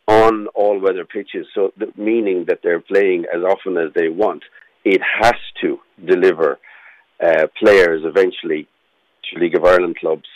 [0.07, 1.47] on all weather pitches.
[1.53, 4.43] So, the, meaning that they're playing as often as they want,
[4.85, 6.59] it has to deliver
[7.23, 8.67] uh, players eventually
[9.25, 10.27] to League of Ireland clubs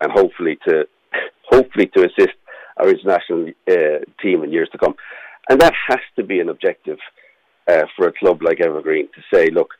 [0.00, 0.84] and hopefully to
[1.50, 2.36] hopefully to assist
[2.76, 4.94] our international uh, team in years to come.
[5.48, 6.98] And that has to be an objective
[7.68, 9.70] uh, for a club like Evergreen to say, look,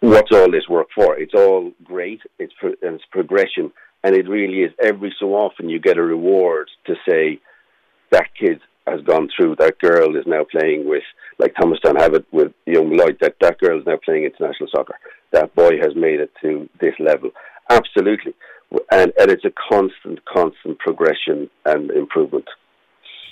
[0.00, 1.16] what's all this work for?
[1.16, 2.20] It's all great.
[2.38, 4.72] It's pro- it's progression, and it really is.
[4.82, 7.40] Every so often, you get a reward to say
[8.12, 9.56] that kid has gone through.
[9.56, 11.02] That girl is now playing with,
[11.38, 13.18] like Thomastown have it with young Lloyd.
[13.20, 14.98] That that girl is now playing international soccer.
[15.32, 17.30] That boy has made it to this level.
[17.70, 18.34] Absolutely,
[18.90, 22.46] and and it's a constant, constant progression and improvement.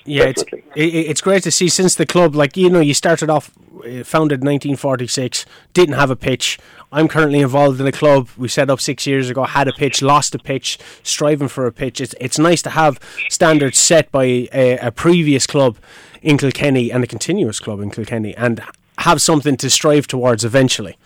[0.05, 3.51] Yeah, it's, it's great to see since the club, like, you know, you started off,
[3.79, 6.59] uh, founded in 1946, didn't have a pitch.
[6.93, 10.03] I'm currently involved in a club we set up six years ago, had a pitch,
[10.03, 12.01] lost a pitch, striving for a pitch.
[12.01, 15.77] It's, it's nice to have standards set by a, a previous club
[16.23, 18.63] in Kilkenny and a continuous club in Kilkenny and
[18.99, 20.97] have something to strive towards eventually.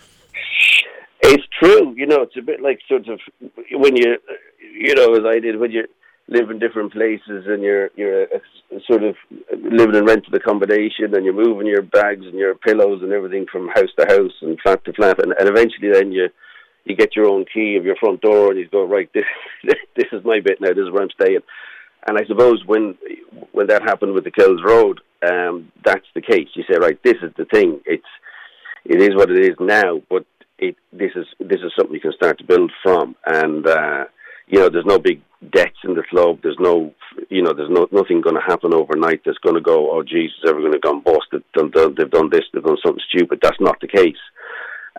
[1.21, 3.19] It's true, you know, it's a bit like sort of
[3.71, 4.17] when you,
[4.73, 5.87] you know, as I did, when you
[6.27, 8.37] live in different places and you're you're a,
[8.75, 9.15] a sort of
[9.51, 13.67] living in rented accommodation and you're moving your bags and your pillows and everything from
[13.67, 15.21] house to house and flat to flat.
[15.21, 16.29] And, and eventually then you
[16.85, 19.25] you get your own key of your front door and you go right this
[19.95, 21.41] this is my bit now this is where I'm staying.
[22.07, 22.97] And I suppose when
[23.51, 26.47] when that happened with the Kells Road um, that's the case.
[26.55, 27.81] You say right this is the thing.
[27.85, 28.03] It's
[28.83, 30.25] it is what it is now but
[30.57, 33.15] it this is this is something you can start to build from.
[33.27, 34.05] And uh,
[34.47, 36.39] you know, there's no big debts in the club.
[36.41, 36.93] There's no,
[37.29, 40.37] you know, there's no nothing going to happen overnight that's going to go, oh, Jesus,
[40.47, 41.27] ever going to go bust.
[41.31, 43.39] They've done, done, they've done this, they've done something stupid.
[43.41, 44.21] That's not the case.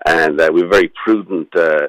[0.04, 1.88] And uh, we're very prudent uh,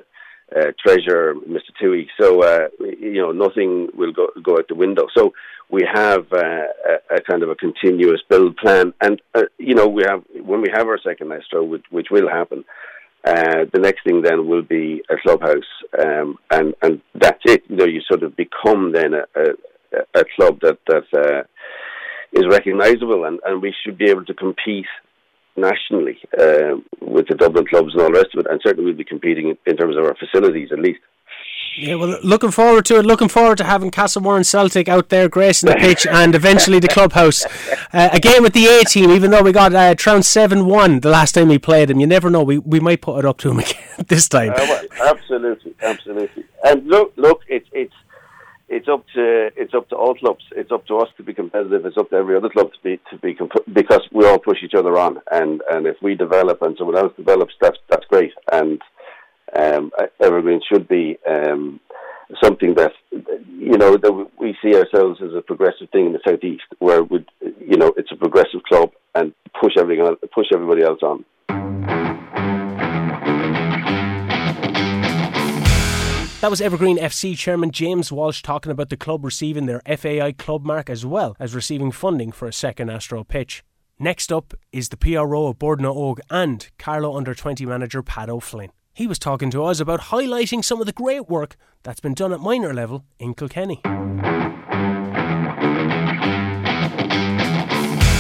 [0.55, 1.71] uh, treasurer, Mr.
[1.79, 2.07] Tui.
[2.19, 5.07] So, uh, you know, nothing will go, go out the window.
[5.15, 5.33] So
[5.69, 8.93] we have uh, a, a, kind of a continuous build plan.
[9.01, 12.29] And, uh, you know, we have, when we have our second Astro, which, which will
[12.29, 12.63] happen,
[13.25, 17.63] uh, the next thing then will be a clubhouse, um, and and that's it.
[17.67, 21.43] You know, you sort of become then a, a, a club that that uh,
[22.33, 24.85] is recognisable, and, and we should be able to compete
[25.55, 28.97] nationally uh, with the Dublin clubs and all the rest of it, and certainly we'll
[28.97, 30.99] be competing in, in terms of our facilities at least.
[31.77, 33.05] Yeah, well, looking forward to it.
[33.05, 37.45] Looking forward to having Castlemoran Celtic out there gracing the pitch and eventually the clubhouse.
[37.93, 41.09] Uh, again with the A team, even though we got uh, Troun 7 1 the
[41.09, 42.41] last time we played them, you never know.
[42.41, 44.53] We we might put it up to them again this time.
[44.53, 46.45] Uh, well, absolutely, absolutely.
[46.63, 47.93] And look, look, it's it's
[48.69, 50.43] it's up to it's up to all clubs.
[50.55, 51.85] It's up to us to be competitive.
[51.85, 54.63] It's up to every other club to be to be comp- because we all push
[54.63, 55.21] each other on.
[55.31, 58.33] And and if we develop and someone else develops, that's that's great.
[58.51, 58.81] And
[59.55, 61.79] um, Evergreen should be um,
[62.43, 66.63] something that you know that we see ourselves as a progressive thing in the southeast,
[66.79, 67.25] where we,
[67.59, 71.25] you know it's a progressive club and push everything on, push everybody else on.
[76.39, 80.63] That was Evergreen FC chairman James Walsh talking about the club receiving their FAI club
[80.63, 83.63] mark as well as receiving funding for a second Astro pitch.
[83.97, 88.29] Next up is the PRO of Bord na nÓg and Carlow under 20 manager Pat
[88.29, 88.69] O'Flynn.
[88.97, 92.33] He was talking to us about highlighting some of the great work that's been done
[92.33, 93.79] at minor level in Kilkenny.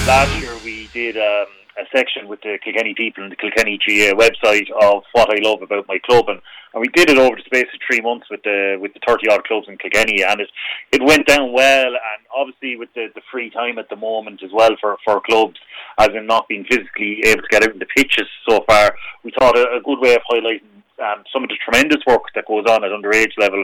[0.05, 1.47] Last year we did um,
[1.79, 5.61] a section with the Kilkenny people and the Kilkenny GAA website of what I love
[5.61, 6.41] about my club, and,
[6.73, 9.29] and we did it over the space of three months with the with the thirty
[9.29, 10.49] odd clubs in Kilkenny, and it
[10.91, 11.87] it went down well.
[11.87, 15.59] And obviously with the, the free time at the moment as well for for clubs,
[15.99, 19.31] as in not being physically able to get out in the pitches so far, we
[19.37, 22.65] thought a, a good way of highlighting um, some of the tremendous work that goes
[22.67, 23.63] on at underage level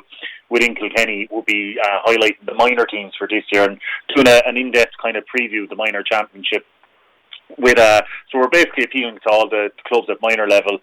[0.49, 3.79] within Kilkenny will be uh, highlighting the minor teams for this year and
[4.15, 6.65] doing a, an in-depth kind of preview of the minor championship
[7.57, 8.01] with uh,
[8.31, 10.79] so we're basically appealing to all the clubs at minor level.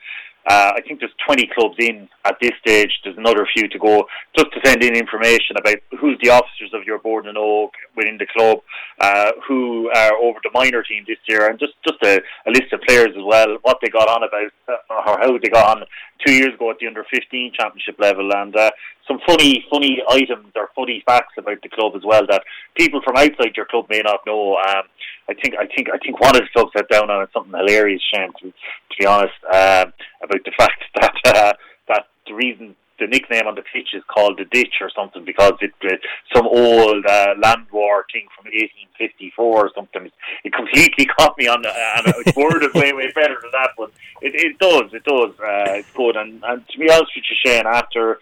[0.51, 2.91] Uh, I think there's 20 clubs in at this stage.
[3.05, 4.05] There's another few to go.
[4.37, 8.19] Just to send in information about who's the officers of your Bord na nÓg within
[8.19, 8.59] the club,
[8.99, 12.73] uh, who are over the minor team this year, and just just a, a list
[12.73, 15.87] of players as well, what they got on about, uh, or how they got on
[16.27, 18.73] two years ago at the under 15 championship level, and uh,
[19.07, 22.43] some funny, funny items or funny facts about the club as well that
[22.77, 24.57] people from outside your club may not know.
[24.57, 24.83] Um,
[25.29, 27.53] I think, I think, I think one of the clubs set down on it something
[27.57, 28.33] hilarious, Shane.
[28.43, 31.53] To, to be honest, um, about the fact that uh,
[31.89, 35.55] that the reason the nickname on the pitch is called the ditch or something because
[35.61, 35.97] it uh,
[36.35, 40.11] some old uh, land war thing from 1854 or something.
[40.45, 43.91] It completely caught me on the and it's worded way way better than that, but
[44.21, 46.17] it, it does it does uh, it's good.
[46.17, 48.21] And, and to be honest with you, Shane, after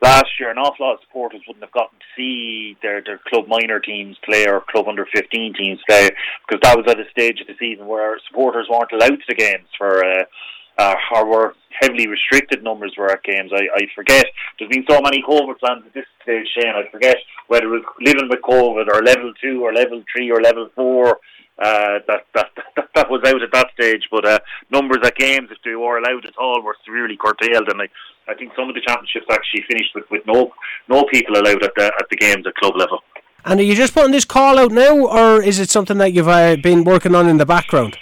[0.00, 3.48] last year, an awful lot of supporters wouldn't have gotten to see their, their club
[3.48, 6.10] minor teams play or club under 15 teams play
[6.46, 9.34] because that was at a stage of the season where supporters weren't allowed to the
[9.34, 10.24] games for uh,
[10.78, 13.50] uh, or were heavily restricted numbers were at games.
[13.54, 14.26] I, I forget.
[14.58, 16.74] There's been so many COVID plans at this stage, Shane.
[16.74, 17.16] I forget
[17.48, 21.18] whether it was living with COVID or level two or level three or level four.
[21.60, 24.38] Uh, that, that that that was out at that stage, but uh,
[24.70, 27.88] numbers at games, if they were allowed at all, were severely curtailed, and I,
[28.30, 30.52] I think some of the championships actually finished with, with no
[30.88, 33.00] no people allowed at the at the games at club level.
[33.44, 36.28] And are you just putting this call out now, or is it something that you've
[36.28, 37.98] uh, been working on in the background?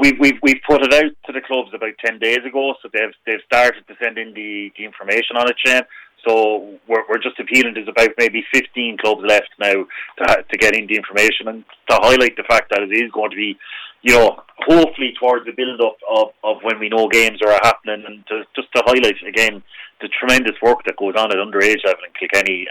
[0.00, 3.12] We've we've we've put it out to the clubs about ten days ago, so they've
[3.26, 5.82] they've started to send in the, the information on it, Shane.
[6.26, 7.74] So we're we're just appealing.
[7.74, 9.84] There's about maybe fifteen clubs left now
[10.18, 13.30] to to get in the information and to highlight the fact that it is going
[13.30, 13.58] to be,
[14.04, 18.04] you know, hopefully towards the build up of, of when we know games are happening,
[18.06, 19.62] and to, just to highlight again
[20.00, 22.66] the tremendous work that goes on at underage level in Kilkenny.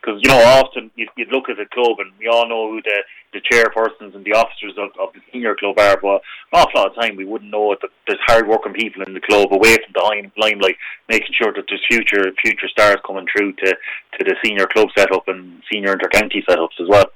[0.00, 2.72] Because uh, you know, often you, you look at a club, and we all know
[2.72, 3.04] who the
[3.34, 6.00] the chairpersons and the officers of, of the senior club are.
[6.00, 9.12] But an awful lot of time we wouldn't know that there's hard working people in
[9.12, 10.76] the club away from the limelight,
[11.08, 13.76] making sure that there's future future stars coming through to
[14.16, 17.12] to the senior club setup and senior intercounty setups as well.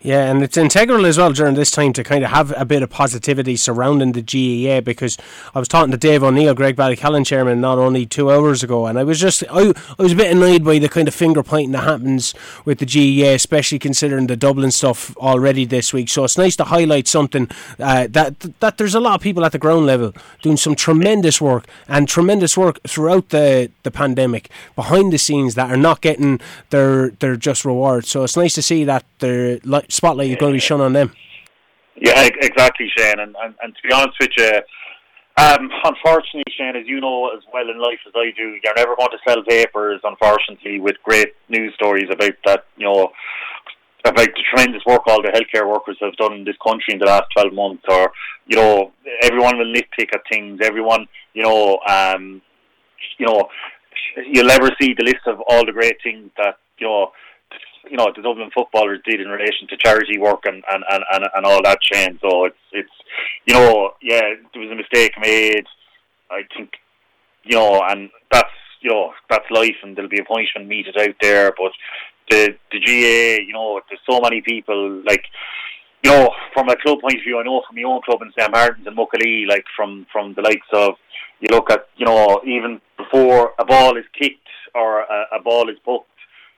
[0.00, 2.84] Yeah, and it's integral as well during this time to kind of have a bit
[2.84, 5.18] of positivity surrounding the GAA because
[5.56, 9.02] I was talking to Dave O'Neill, Graigue-Ballycallan chairman, not only two hours ago, and I
[9.02, 11.82] was just I, I was a bit annoyed by the kind of finger pointing that
[11.82, 12.32] happens
[12.64, 16.10] with the GAA, especially considering the Dublin stuff already this week.
[16.10, 17.48] So it's nice to highlight something
[17.80, 21.40] uh, that that there's a lot of people at the ground level doing some tremendous
[21.40, 26.38] work and tremendous work throughout the the pandemic behind the scenes that are not getting
[26.70, 28.06] their their just reward.
[28.06, 30.92] So it's nice to see that they're like spotlight is going to be shone on
[30.92, 31.12] them.
[31.96, 33.18] Yeah, exactly, Shane.
[33.18, 34.52] And, and, and to be honest with you,
[35.36, 38.96] um, unfortunately, Shane, as you know as well in life as I do, you're never
[38.96, 43.10] going to sell papers, unfortunately, with great news stories about that, you know,
[44.04, 47.06] about the tremendous work all the healthcare workers have done in this country in the
[47.06, 48.10] last 12 months, or,
[48.46, 50.60] you know, everyone will nitpick at things.
[50.62, 52.40] Everyone, you know, um,
[53.18, 53.48] you know,
[54.32, 57.12] you'll never see the list of all the great things that, you know,
[57.90, 61.24] you know the Dublin footballers did in relation to charity work and and, and, and,
[61.34, 62.18] and all that chain.
[62.20, 62.90] So it's it's
[63.46, 65.66] you know yeah there was a mistake made.
[66.30, 66.72] I think
[67.44, 71.14] you know and that's you know that's life and there'll be a punishment meted out
[71.20, 71.52] there.
[71.56, 71.72] But
[72.30, 75.24] the the GAA you know there's so many people like
[76.02, 78.32] you know, from a club point of view, I know from my own club in
[78.38, 80.94] St Martin's and Muckalee, like from from the likes of,
[81.40, 85.68] you look at, you know, even before a ball is kicked or a, a ball
[85.68, 86.08] is booked,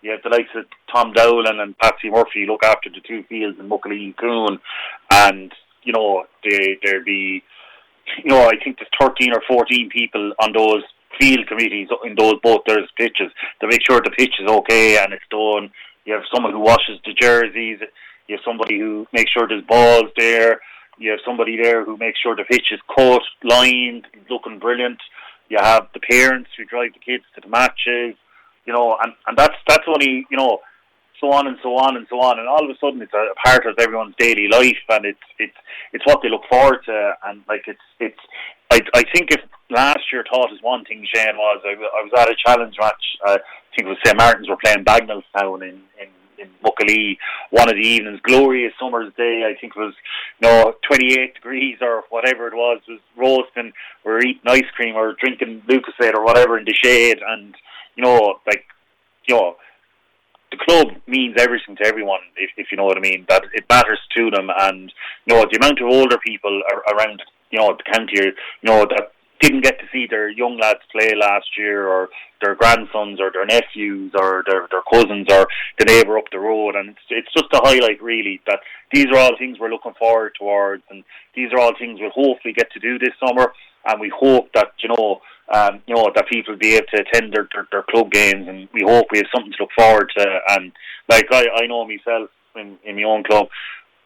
[0.03, 3.59] you have the likes of Tom Dowling and Patsy Murphy look after the two fields
[3.59, 4.59] in Muckalee and Coon,
[5.11, 7.43] and you know they there be,
[8.25, 10.83] you know I think there's 13 or 14 people on those
[11.19, 15.13] field committees in those both those pitches to make sure the pitch is okay and
[15.13, 15.71] it's done.
[16.05, 17.81] You have someone who washes the jerseys.
[18.27, 20.61] You have somebody who makes sure there's balls there.
[20.99, 25.01] You have somebody there who makes sure the pitch is cut, lined, looking brilliant.
[25.49, 28.17] You have the parents who drive the kids to the matches
[28.67, 30.61] you know, and, and that's that's only, you know,
[31.21, 33.35] so on and so on and so on, and all of a sudden it's a
[33.45, 35.57] part of everyone's daily life, and it's it's
[35.93, 38.21] it's what they look forward to, and like it's it's.
[38.73, 42.13] I I think if last year taught us one thing, Shane was I, I was
[42.17, 43.05] at a challenge match.
[43.27, 46.09] Uh, I think it was St Martin's were playing Bagnallstown in in
[46.41, 47.19] in Muckalee
[47.51, 49.45] one of the evenings, glorious summer's day.
[49.45, 49.95] I think it was,
[50.41, 52.81] you know, 28 degrees or whatever it was.
[52.89, 53.73] Was roasting,
[54.05, 57.55] we are eating ice cream or drinking Lucozade or whatever in the shade, and
[58.01, 58.65] you know, like,
[59.27, 59.57] you know,
[60.51, 63.27] the club means everything to everyone, if, if you know what I mean.
[63.29, 64.93] That it matters to them, and
[65.27, 68.33] you know the amount of older people around, you know, the county, you
[68.63, 72.09] know, that didn't get to see their young lads play last year, or
[72.43, 75.47] their grandsons, or their nephews, or their their cousins, or
[75.79, 78.61] the neighbour up the road, and it's it's just a highlight really that
[78.93, 81.05] these are all things we're looking forward towards, and
[81.37, 83.53] these are all things we'll hopefully get to do this summer,
[83.85, 87.33] and we hope that you know um, you know, that people be able to attend
[87.33, 90.39] their, their, their club games, and we hope we have something to look forward to.
[90.49, 90.73] And
[91.09, 93.49] like I, I know myself in, in my own club,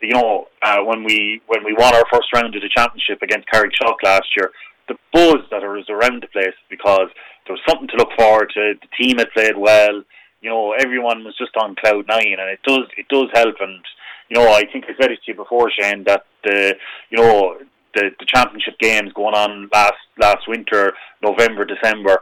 [0.00, 3.48] you know, uh, when we when we won our first round of the championship against
[3.48, 4.50] Carrickshock last year,
[4.88, 7.08] the buzz that was around the place because
[7.46, 8.74] there was something to look forward to.
[8.80, 10.02] The team had played well.
[10.40, 13.56] You know, everyone was just on cloud nine, and it does it does help.
[13.60, 13.80] And
[14.28, 16.74] you know, I think I said it to you before, Shane, that the
[17.10, 17.56] you know
[17.94, 22.18] the, the championship games going on last last winter, November, December,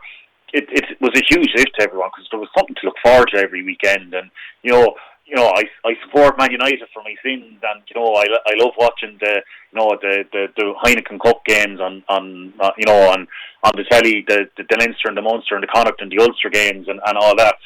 [0.52, 3.30] it, it was a huge lift to everyone because there was something to look forward
[3.32, 4.14] to every weekend.
[4.14, 4.30] And
[4.62, 4.94] you know,
[5.26, 8.54] you know, I I support Man United for my sins, and you know, I I
[8.56, 12.86] love watching the you know the the, the Heineken Cup games on on uh, you
[12.86, 13.26] know on
[13.64, 16.18] on the telly, the, the the Leinster and the Munster and the Connacht and the
[16.18, 17.56] Ulster games and and all that.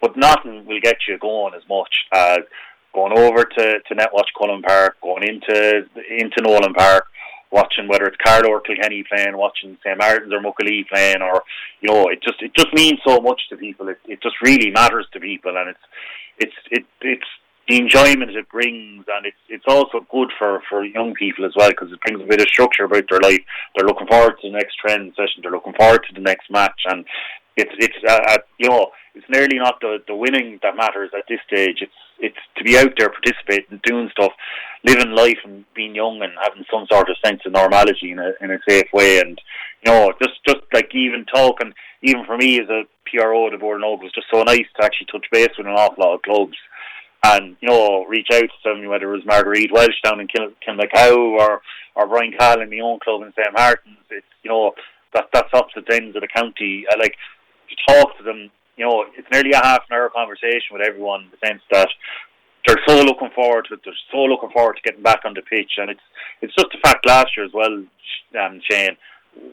[0.00, 2.38] But nothing will get you going as much as
[2.94, 7.08] going over to to Netwatch Cullen Park, going into into Nowlan Park
[7.50, 11.42] watching whether it's Carlow or Kilkenny playing, watching St Martin's or Muckalee playing, or
[11.80, 13.88] you know, it just it just means so much to people.
[13.88, 15.84] It it just really matters to people, and it's
[16.38, 17.28] it's it it's
[17.68, 21.68] the enjoyment it brings, and it's it's also good for for young people as well
[21.68, 23.40] because it brings a bit of structure about their life.
[23.76, 25.42] They're looking forward to the next training session.
[25.42, 27.04] They're looking forward to the next match, and
[27.56, 31.24] it's it's uh, uh, you know it's nearly not the the winning that matters at
[31.28, 31.78] this stage.
[31.82, 34.32] It's it's to be out there participating, doing stuff,
[34.84, 38.32] living life, and being young and having some sort of sense of normality in a
[38.40, 39.20] in a safe way.
[39.20, 39.40] And
[39.84, 43.82] you know, just just like even talking, even for me as a PRO, the board
[43.82, 46.56] of was just so nice to actually touch base with an awful lot of clubs.
[47.24, 50.52] And you know, reach out to them, whether it was Marguerite Welsh down in Kil-
[50.66, 51.62] Kilmacow or
[51.94, 53.96] or Brian Call in my own club in St Martin's.
[54.10, 54.72] It's you know
[55.14, 56.84] that that's up opposite ends of the county.
[56.90, 57.16] I like
[57.68, 61.22] to talk to them you know, it's nearly a half an hour conversation with everyone
[61.22, 61.88] in the sense that
[62.68, 63.80] they're so looking forward to it.
[63.84, 66.00] They're so looking forward to getting back on the pitch, and it's
[66.42, 67.82] it's just a fact last year as well,
[68.40, 68.96] um, Shane,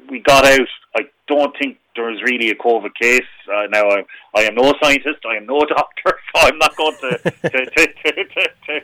[0.09, 0.67] we got out.
[0.97, 3.21] I don't think there was really a COVID case.
[3.47, 4.03] Uh, now, I,
[4.35, 7.85] I am no scientist, I am no doctor, so I'm not going to, to, to,
[8.03, 8.79] to,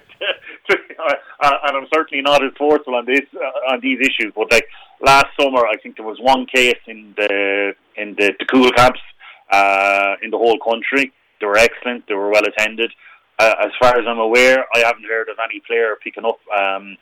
[0.67, 0.77] to
[1.39, 4.31] uh, and I'm certainly not as forceful on this uh, on these issues.
[4.33, 4.67] But like
[5.01, 9.01] last summer, I think there was one case in the in the, the Cúl Camps
[9.51, 11.11] uh, in the whole country.
[11.39, 12.07] They were excellent.
[12.07, 12.93] They were well attended.
[13.41, 16.95] Uh, as far as I'm aware, I haven't heard of any player picking up um,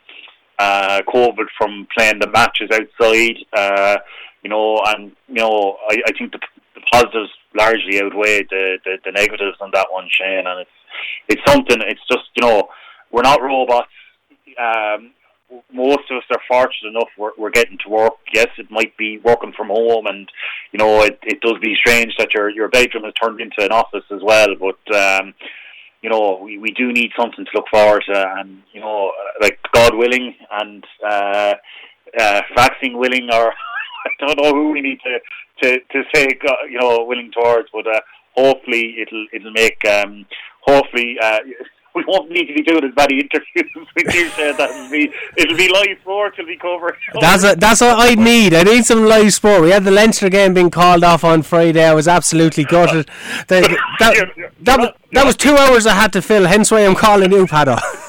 [0.58, 3.36] uh, COVID from playing the matches outside.
[3.52, 3.98] Uh,
[4.42, 6.40] you know, and you know, I, I think the,
[6.74, 10.46] the positives largely outweigh the, the, the negatives on that one, Shane.
[10.46, 10.70] And it's
[11.28, 11.76] it's something.
[11.82, 12.70] It's just you know,
[13.12, 13.88] we're not robots.
[14.58, 15.10] Um,
[15.74, 18.14] most of us are fortunate enough we're, we're getting to work.
[18.32, 20.26] Yes, it might be working from home, and
[20.72, 23.72] you know it, it does be strange that your your bedroom has turned into an
[23.72, 24.54] office as well.
[24.58, 25.34] But um,
[26.02, 29.58] you know we, we do need something to look forward to, and you know like
[29.72, 31.54] God willing and uh,
[32.18, 33.52] uh, vaccine willing, or
[34.06, 35.18] I don't know who we need to
[35.62, 36.28] to to say
[36.70, 38.00] you know willing towards, but uh,
[38.36, 40.26] hopefully it'll it'll make um,
[40.62, 41.16] hopefully.
[41.22, 41.38] Uh,
[41.94, 45.12] we won't need to be doing as many interviews with you, said that it'll be
[45.36, 46.96] it'll be live sport till we cover.
[47.20, 48.54] That's a, that's what I need.
[48.54, 49.62] I need some live sport.
[49.62, 51.84] We had the Leinster game being called off on Friday.
[51.84, 53.06] I was absolutely gutted.
[53.48, 53.60] The,
[53.98, 54.30] that,
[54.60, 56.46] that, was, that was two hours I had to fill.
[56.46, 57.78] Hence why I'm calling you, Paddo.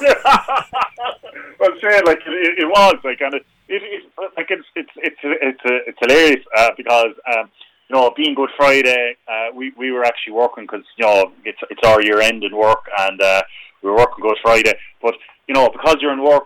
[1.60, 4.02] well, Shane, like it, it, was like, and it, it, it
[4.36, 7.14] like it's it's it's it's, it's hilarious uh, because.
[7.34, 7.50] Um,
[7.88, 11.58] you know, being Good Friday, uh, we we were actually working because you know it's
[11.68, 13.42] it's our year end in work, and uh,
[13.82, 14.74] we were working Good Friday.
[15.00, 15.14] But
[15.48, 16.44] you know, because you're in work,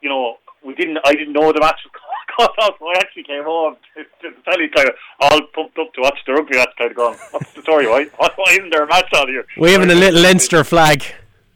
[0.00, 0.98] you know, we didn't.
[1.04, 1.92] I didn't know the match was
[2.36, 5.78] caught off, so I actually came home to, to tell you kind of all pumped
[5.78, 6.56] up to watch the rugby.
[6.56, 7.18] That's kind of going.
[7.30, 7.86] What's the story?
[7.86, 9.46] Why, why isn't there a match on here?
[9.58, 11.04] We having a little Leinster flag.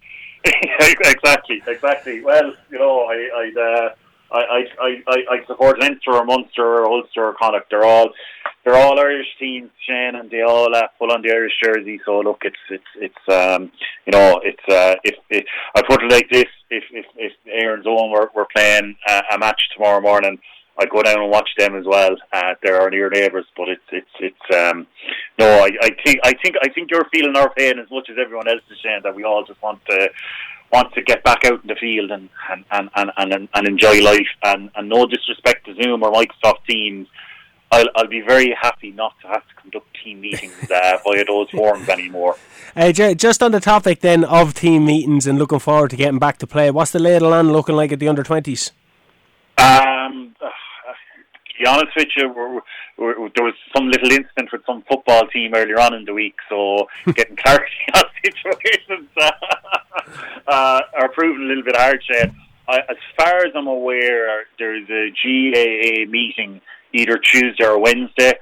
[0.45, 2.23] exactly, exactly.
[2.23, 3.57] Well, you know, I, I'd.
[3.57, 3.95] Uh,
[4.33, 7.71] I, I, I, I support Leinster or Munster or Ulster or Connacht.
[7.71, 8.11] They're all
[8.65, 12.01] they're all Irish teams, Shane, and they all uh, pull on the Irish jersey.
[12.05, 13.73] So look, it's it's it's um
[14.07, 17.87] you know it's uh if, if I put it like this, if if if Erin's
[17.87, 20.39] Own were, were playing uh, a match tomorrow morning,
[20.79, 22.17] I'd go down and watch them as well.
[22.33, 24.87] Uh, they're our near neighbours, but it's it's it's um
[25.39, 28.17] no, I, I think I think I think you're feeling our pain as much as
[28.21, 30.11] everyone else is, saying That we all just want to
[30.73, 34.01] want to get back out in the field and and, and, and, and, and enjoy
[34.03, 34.29] life.
[34.43, 37.09] And, and no disrespect to Zoom or Microsoft Teams,
[37.73, 41.51] I'll, I'll be very happy not to have to conduct team meetings uh, via those
[41.51, 42.37] forums anymore.
[42.75, 46.39] Uh, just on the topic then of team meetings and looking forward to getting back
[46.39, 48.73] to play, what's the lay of the land looking like at the under 20s?
[49.59, 50.30] Um,
[51.61, 52.61] be honest with you, we're,
[52.97, 56.35] we're, there was some little incident with some football team earlier on in the week,
[56.49, 59.31] so getting clarity on situations uh,
[60.49, 62.35] uh, are proving a little bit hard, Shane.
[62.69, 66.61] as far as I'm aware, there's a GAA meeting
[66.93, 68.33] either Tuesday or Wednesday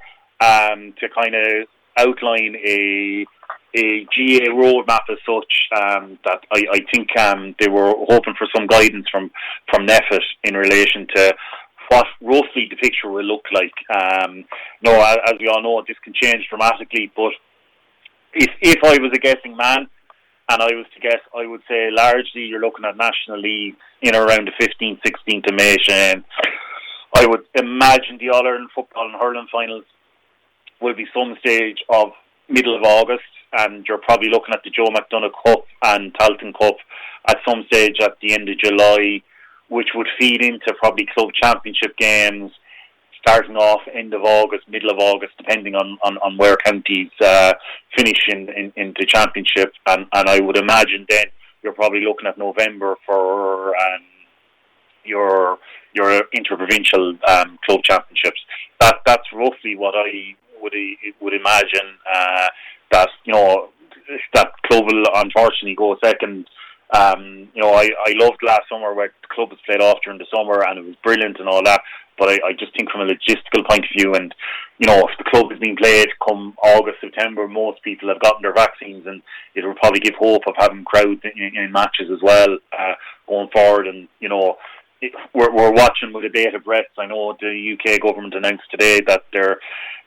[0.40, 3.26] um, to kind of outline a
[3.74, 8.48] a GA roadmap as such um, that I, I think um, they were hoping for
[8.54, 9.30] some guidance from
[9.70, 9.86] from
[10.44, 11.34] in relation to
[11.88, 13.74] what roughly the picture will look like.
[13.94, 14.44] Um,
[14.82, 17.10] no, as we all know, this can change dramatically.
[17.14, 17.32] But
[18.34, 19.88] if if I was a guessing man,
[20.50, 24.14] and I was to guess, I would say largely you're looking at national league in
[24.14, 25.76] around the 15th, 16th of May.
[25.82, 26.24] Shane.
[27.14, 29.84] I would imagine the All Ireland football and hurling finals
[30.80, 32.08] will be some stage of
[32.48, 33.24] middle of August,
[33.58, 36.76] and you're probably looking at the Joe McDonagh Cup and Tailteann Cup
[37.26, 39.22] at some stage at the end of July
[39.68, 42.50] which would feed into probably club championship games
[43.20, 47.52] starting off end of August, middle of August, depending on, on, on where counties uh,
[47.96, 49.72] finish in, in, in the championship.
[49.86, 51.26] And, and I would imagine then
[51.62, 54.02] you're probably looking at November for um,
[55.04, 55.58] your
[55.94, 58.40] your interprovincial um, club championships.
[58.80, 60.74] That that's roughly what I would
[61.20, 61.96] would imagine.
[62.14, 62.48] Uh,
[62.92, 63.70] that you know
[64.34, 66.46] that club will unfortunately go second
[66.90, 70.18] um, you know, I, I loved last summer where the club was played off during
[70.18, 71.82] the summer and it was brilliant and all that.
[72.18, 74.34] But I, I just think from a logistical point of view, and
[74.78, 78.42] you know, if the club is being played come August, September, most people have gotten
[78.42, 79.22] their vaccines, and
[79.54, 82.94] it will probably give hope of having crowds in, in matches as well uh,
[83.28, 83.86] going forward.
[83.86, 84.56] And you know,
[85.00, 86.90] it, we're we're watching with a bated breath.
[86.98, 89.60] I know the UK government announced today that they're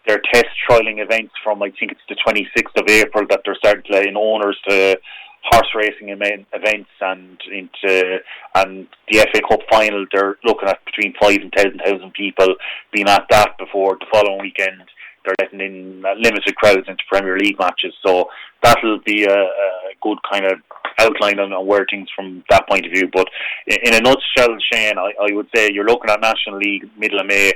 [0.05, 3.83] they're test trialing events from I think it's the 26th of April that they're starting
[3.91, 4.99] to in owners to
[5.43, 8.19] horse racing events and into
[8.55, 10.05] and the FA Cup final.
[10.11, 12.55] They're looking at between five and ten thousand people
[12.91, 14.83] being at that before the following weekend.
[15.23, 18.29] They're letting in uh, limited crowds into Premier League matches, so
[18.63, 20.59] that'll be a, a good kind of
[20.97, 23.07] outline on, on, where things from that point of view.
[23.11, 23.27] But
[23.67, 27.19] in, in a nutshell, Shane, I, I would say you're looking at National League middle
[27.19, 27.53] of May.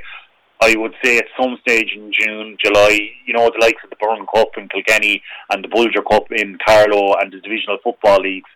[0.60, 3.96] I would say at some stage in June, July, you know, the likes of the
[3.96, 8.48] Burn Cup in Kilkenny and the Bulger Cup in Carlow and the divisional football leagues,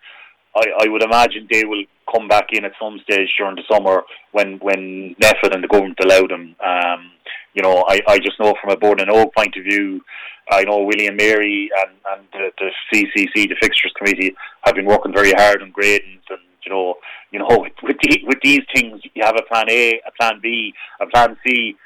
[0.56, 4.02] I, I would imagine they will come back in at some stage during the summer
[4.32, 6.56] when when NPHET and the government allow them.
[6.64, 7.10] Um,
[7.54, 10.00] you know, I, I just know from a Bord na nÓg point of view,
[10.50, 14.34] I know William Mary and, and the, the CCC, the fixtures committee,
[14.64, 16.94] have been working very hard on gradings and you know,
[17.30, 20.40] you know, with with, the, with these things, you have a plan A, a plan
[20.42, 21.76] B, a plan C,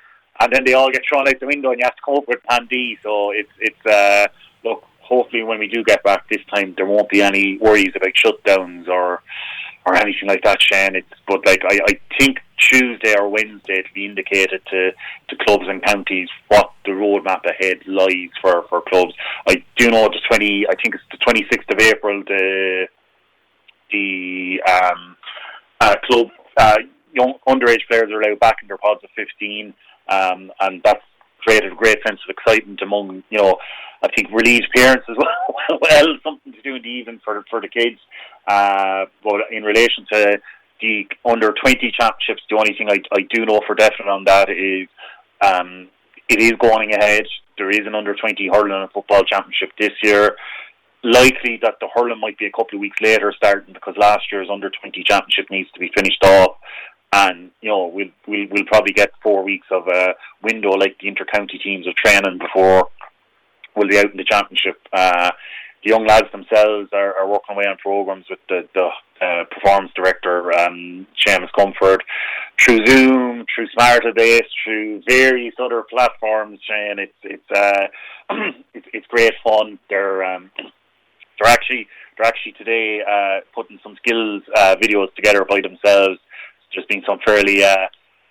[0.40, 2.28] and then they all get thrown out the window, and you have to come up
[2.28, 2.98] with plan D.
[3.02, 4.26] So it's it's uh,
[4.64, 4.84] look.
[5.00, 8.88] Hopefully, when we do get back this time, there won't be any worries about shutdowns
[8.88, 9.22] or
[9.86, 10.96] or anything like that, Shane.
[10.96, 14.92] It's but like I, I think Tuesday or Wednesday to be indicated to,
[15.28, 19.12] to clubs and counties what the roadmap ahead lies for, for clubs.
[19.46, 22.86] I do know the twenty I think it's the twenty sixth of April the
[23.92, 25.16] the um,
[25.80, 26.78] uh, club uh,
[27.12, 29.74] young underage players are allowed back in their pods of fifteen
[30.08, 31.02] um, and that's
[31.40, 33.58] created a great sense of excitement among you know
[34.02, 35.16] I think relieved parents as
[35.70, 35.78] well.
[35.80, 37.98] well, something to do in the evening for for the kids.
[38.46, 40.40] Uh, but in relation to
[40.80, 44.50] the under twenty championships, the only thing I I do know for definite on that
[44.50, 44.88] is
[45.40, 45.88] um,
[46.28, 47.24] it is going ahead.
[47.56, 50.36] There is an under twenty hurling and football championship this year.
[51.02, 54.48] Likely that the hurling might be a couple of weeks later starting because last year's
[54.50, 56.56] under twenty championship needs to be finished off
[57.14, 61.08] and you know we'll we'll, we'll probably get four weeks of a window like the
[61.08, 62.88] intercounty teams of training before
[63.76, 64.80] we'll be out in the championship.
[64.92, 65.30] Uh,
[65.84, 68.88] the young lads themselves are, are working away on programs with the, the
[69.20, 72.02] uh, performance director, um, Seamus Comfort,
[72.58, 76.60] through Zoom, through Smartabase, through various other platforms.
[76.68, 77.86] And it's it's uh,
[78.74, 79.78] it's, it's great fun.
[79.90, 81.86] They're um, they're actually
[82.16, 86.18] they're actually today uh, putting some skills uh, videos together by themselves
[86.74, 87.86] there's been some fairly uh,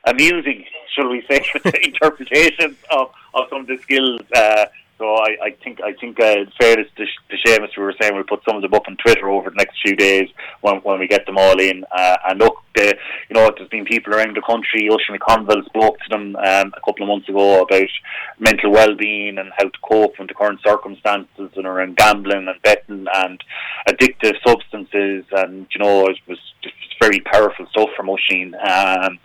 [0.06, 0.66] amusing,
[0.96, 1.46] shall we say,
[1.84, 4.22] interpretations of, of some of the skills.
[4.36, 4.66] Uh,
[5.04, 8.24] so I, I think I think uh, fairness to, to Seamus, we were saying we'll
[8.24, 10.30] put some of them up on Twitter over the next few days
[10.62, 11.84] when when we get them all in.
[11.92, 12.96] Uh, and look, the,
[13.30, 14.90] you know, there's been people around the country.
[14.90, 17.90] Oisin McConville spoke to them um, a couple of months ago about
[18.40, 23.06] mental well-being and how to cope with the current circumstances and around gambling and betting
[23.14, 23.44] and
[23.90, 25.26] addictive substances.
[25.34, 28.56] And you know, it was just very powerful stuff from Oisin.
[28.56, 29.20] Um,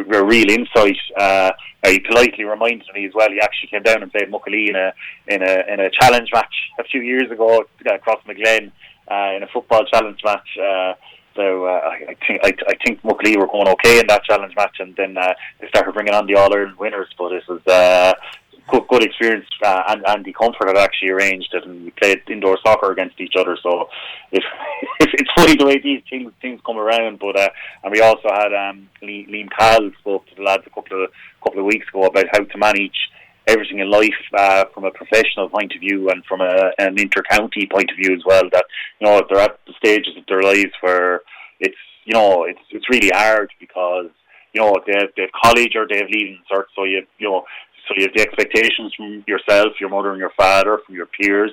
[0.00, 0.96] a real insight.
[1.16, 1.52] Uh,
[1.86, 3.30] he politely reminded me as well.
[3.30, 4.92] He actually came down and played Muckalee in a
[5.28, 8.70] in a in a challenge match a few years ago across McGlen
[9.10, 10.48] uh, in a football challenge match.
[10.58, 10.94] Uh,
[11.34, 14.54] so uh, I, I think I, I think Muckalee were going okay in that challenge
[14.56, 17.08] match, and then uh, they started bringing on the All Ireland winners.
[17.18, 18.12] But this was uh,
[18.68, 19.46] good, good experience.
[19.64, 23.34] Uh, and Andy Comfort had actually arranged it, and we played indoor soccer against each
[23.38, 23.56] other.
[23.62, 23.88] So
[24.30, 24.42] it,
[25.00, 27.18] it's funny the way these things things come around.
[27.18, 27.48] But uh,
[27.82, 31.10] and we also had um, Liam Cahill spoke to the lads a couple of
[31.42, 33.10] couple of weeks ago about how to manage
[33.46, 37.66] everything in life uh, from a professional point of view and from a, an inter-county
[37.66, 38.44] point of view as well.
[38.52, 38.64] That
[39.00, 41.20] you know they're at the stages of their lives where
[41.60, 44.10] it's you know it's it's really hard because
[44.52, 47.28] you know they have, they have college or they have leaving cert, so you you
[47.28, 47.44] know
[47.86, 51.52] so you have the expectations from yourself, your mother and your father, from your peers.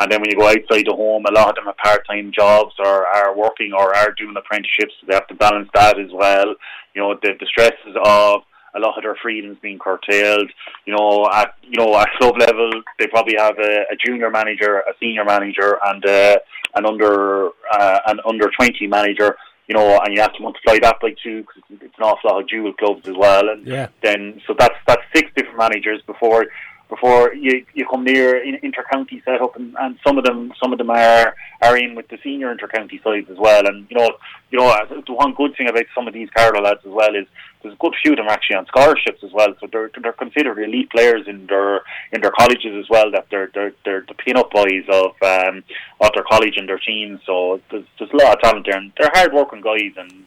[0.00, 2.74] And then when you go outside the home, a lot of them have part-time jobs
[2.78, 4.92] or are working or are doing apprenticeships.
[5.00, 6.54] So they have to balance that as well.
[6.94, 8.42] You know, the, the stresses of
[8.74, 10.50] a lot of their freedoms being curtailed.
[10.84, 14.78] You know, at you know at club level, they probably have a, a junior manager,
[14.78, 16.38] a senior manager, and uh,
[16.74, 19.36] an under uh, an under twenty manager
[19.66, 22.42] you know, and you have to multiply that by two because it's an awful lot
[22.42, 23.48] of dual clubs as well.
[23.48, 23.88] And yeah.
[24.02, 26.46] then, so that's that's six different managers before
[26.94, 30.90] before you you come near inter-county setup, and, and some of them some of them
[30.90, 33.66] are are in with the senior inter-county sides as well.
[33.66, 34.10] And you know,
[34.50, 34.72] you know,
[35.06, 37.26] the one good thing about some of these Carlow lads as well is
[37.62, 39.48] there's a good few of them actually on scholarships as well.
[39.60, 41.82] So they're they're considered elite players in their
[42.12, 43.10] in their colleges as well.
[43.10, 45.64] That they're they're they're the pin-up boys of um
[46.00, 47.20] of their college and their teams.
[47.26, 49.92] So there's there's a lot of talent there, and they're hard working guys.
[49.96, 50.24] And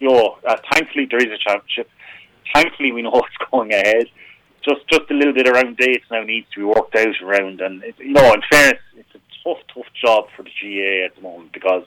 [0.00, 1.88] you know, uh, thankfully there is a championship.
[2.54, 4.06] Thankfully we know what's going ahead
[4.62, 7.60] just just a little bit around dates now needs to be worked out around.
[7.60, 11.16] And it, you know, in fairness, it's a tough, tough job for the GAA at
[11.16, 11.84] the moment because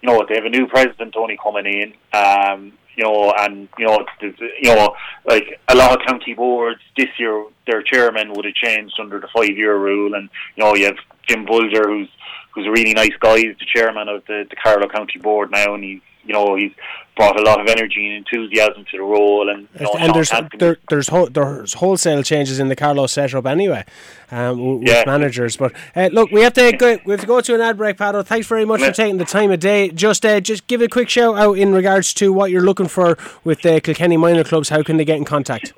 [0.00, 1.94] you know they have a new president only coming in.
[2.12, 4.94] Um, you know, and you know, you know,
[5.26, 9.28] like a lot of county boards this year, their chairman would have changed under the
[9.36, 10.96] five-year rule, and you know, you have
[11.28, 12.08] Jim Bulger, who's
[12.52, 15.74] who's a really nice guy, he's the chairman of the the Carlow County Board now,
[15.74, 16.72] and he's you know he's
[17.16, 19.48] brought a lot of energy and enthusiasm to the role.
[19.48, 23.46] And, you know, and there's there, there's ho- there's wholesale changes in the Carlow setup
[23.46, 23.84] anyway,
[24.30, 25.04] um, with yeah.
[25.06, 25.56] managers.
[25.56, 26.98] But uh, look, we have to go.
[27.04, 28.24] We have to go to an ad break, Pato.
[28.24, 28.88] Thanks very much yeah.
[28.88, 29.90] for taking the time of day.
[29.90, 33.16] Just uh, just give a quick shout out in regards to what you're looking for
[33.44, 34.68] with the Kilkenny minor clubs.
[34.68, 35.72] How can they get in contact?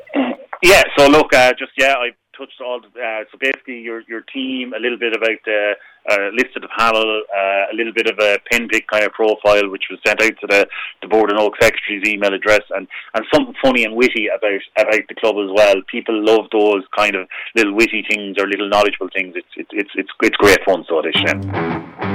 [0.62, 2.80] Yeah, so look, uh, just yeah, I touched all.
[2.84, 5.74] Uh, so basically, your your team, a little bit about the
[6.10, 9.68] uh, list of panel, uh, a little bit of a pin pick kind of profile,
[9.70, 10.66] which was sent out to the
[11.02, 15.02] the Bord na nÓg secretary's email address, and and something funny and witty about about
[15.08, 15.76] the club as well.
[15.90, 19.34] People love those kind of little witty things or little knowledgeable things.
[19.36, 20.84] It's it's it's it's, it's great fun.
[20.88, 21.22] So it is.
[21.24, 22.06] Yeah.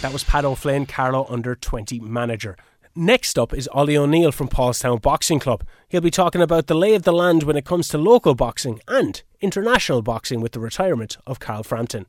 [0.00, 2.56] That was Pat O'Flynn, Carlow under 20 manager.
[3.00, 5.62] Next up is Ollie O'Neill from Paulstown Boxing Club.
[5.88, 8.80] He'll be talking about the lay of the land when it comes to local boxing
[8.88, 12.06] and international boxing with the retirement of Carl Frampton.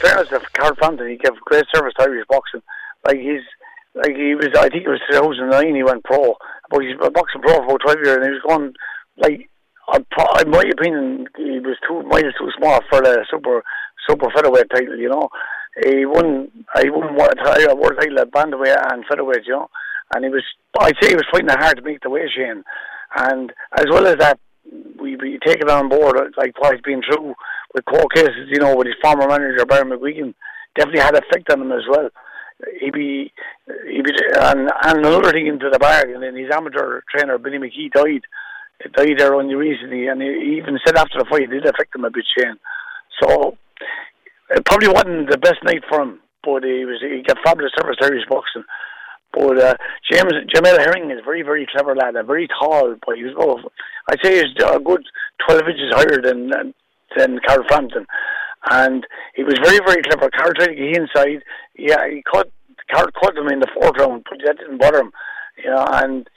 [0.00, 2.62] fairness to Carl Frampton, he gave great service to Irish boxing.
[3.06, 3.46] Like he's
[3.94, 6.34] like he was, I think it was 2009 he went pro,
[6.68, 8.74] but he's been boxing pro for about 12 years, and he was going
[9.18, 9.48] like,
[9.94, 13.62] in my opinion, he was too miles too small for the super
[14.08, 15.28] super featherweight title, you know.
[15.84, 16.50] He won,
[16.80, 19.68] he won title, world title at bantamweight and featherweight, you know.
[20.14, 20.42] And he was,
[20.80, 22.64] I'd say he was fighting hard to make the weight, Shane.
[23.16, 24.40] And as well as that,
[25.00, 27.34] we take it on board, uh, like what he's been through
[27.74, 30.34] with court cases, you know, with his former manager Barry McGuigan,
[30.74, 32.10] definitely had effect on him as well.
[32.80, 33.32] He be,
[33.86, 37.92] he be, and, and another thing into the bargain, and his amateur trainer Billy McKee
[37.92, 38.24] died,
[38.94, 42.04] died there only recently, and he even said after the fight it did affect him
[42.04, 42.58] a bit, Shane.
[43.22, 43.56] So
[44.50, 47.96] it probably wasn't the best night for him, but he was he got fabulous service
[48.02, 48.64] Irish boxing.
[49.32, 49.74] But uh,
[50.10, 53.34] James Jamel Herring is a very very clever lad, a very tall, but he was
[53.38, 53.60] oh,
[54.10, 55.04] I'd say he's a good
[55.46, 56.50] twelve inches higher than
[57.16, 58.06] than Carl Frampton,
[58.70, 60.30] and he was very very clever.
[60.30, 61.42] Carl tried to get inside,
[61.76, 62.48] yeah, he caught
[62.90, 65.12] Carl caught him in the fourth round, but that didn't bother him,
[65.62, 66.28] you know, and.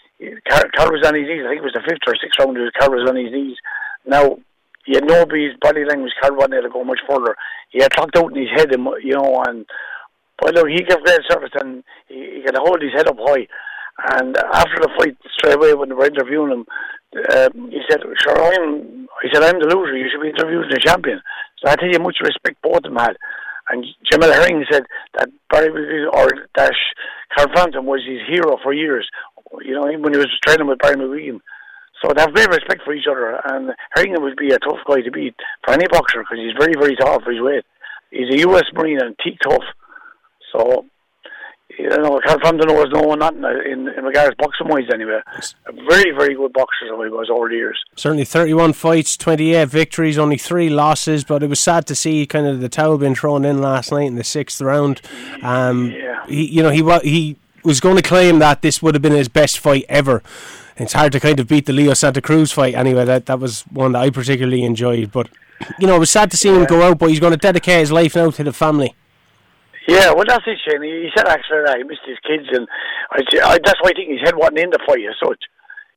[0.48, 1.42] Carl, Carl was on his knees.
[1.42, 2.56] I think it was the fifth or sixth round.
[2.78, 3.58] Carl was on his knees.
[4.06, 4.38] Now
[4.86, 6.14] he had no his body language.
[6.22, 7.36] Carl wasn't to go much further.
[7.70, 9.66] He had talked out in his head, and you know, and
[10.40, 13.48] but look, he gave great service and he, he could hold his head up high.
[14.16, 16.66] And after the fight, straight away when they were interviewing him,
[17.36, 19.96] um, he said, "Sure, I'm." He said, "I'm the loser.
[19.96, 21.22] You should be interviewing the champion."
[21.60, 23.18] So I tell you, much respect both of them had.
[23.70, 26.82] And Jamel Herring said that Barry McGuigan or Dash
[27.36, 29.08] Carl Frampton was his hero for years.
[29.62, 31.40] You know, when he was training with Barry McGuigan.
[32.02, 35.02] So they have great respect for each other, and Herringham would be a tough guy
[35.02, 37.64] to beat for any boxer because he's very, very tall for his weight.
[38.10, 38.66] He's a U.S.
[38.74, 39.64] Marine and teak tough.
[40.52, 40.86] So,
[41.78, 45.20] you know, Carl Frampton was no one not in, in regards boxing wise anyway.
[45.68, 47.80] A very, very good boxer he was over the years.
[47.96, 52.48] Certainly 31 fights, 28 victories, only three losses, but it was sad to see kind
[52.48, 55.02] of the towel being thrown in last night in the sixth round.
[55.44, 56.26] Um, yeah.
[56.28, 59.30] He, you know, he, he was going to claim that this would have been his
[59.30, 60.22] best fight ever
[60.78, 63.06] it's hard to kind of beat the Leo Santa Cruz fight anyway.
[63.06, 65.12] That that was one that I particularly enjoyed.
[65.12, 65.30] But
[65.80, 67.80] you know, it was sad to see him go out, but he's going to dedicate
[67.80, 68.96] his life now to the family.
[69.88, 70.84] Yeah, well, that's it, Shane.
[70.84, 72.68] He said actually that he missed his kids, and
[73.12, 75.42] I, I, that's why I think his head wasn't in the fight as such.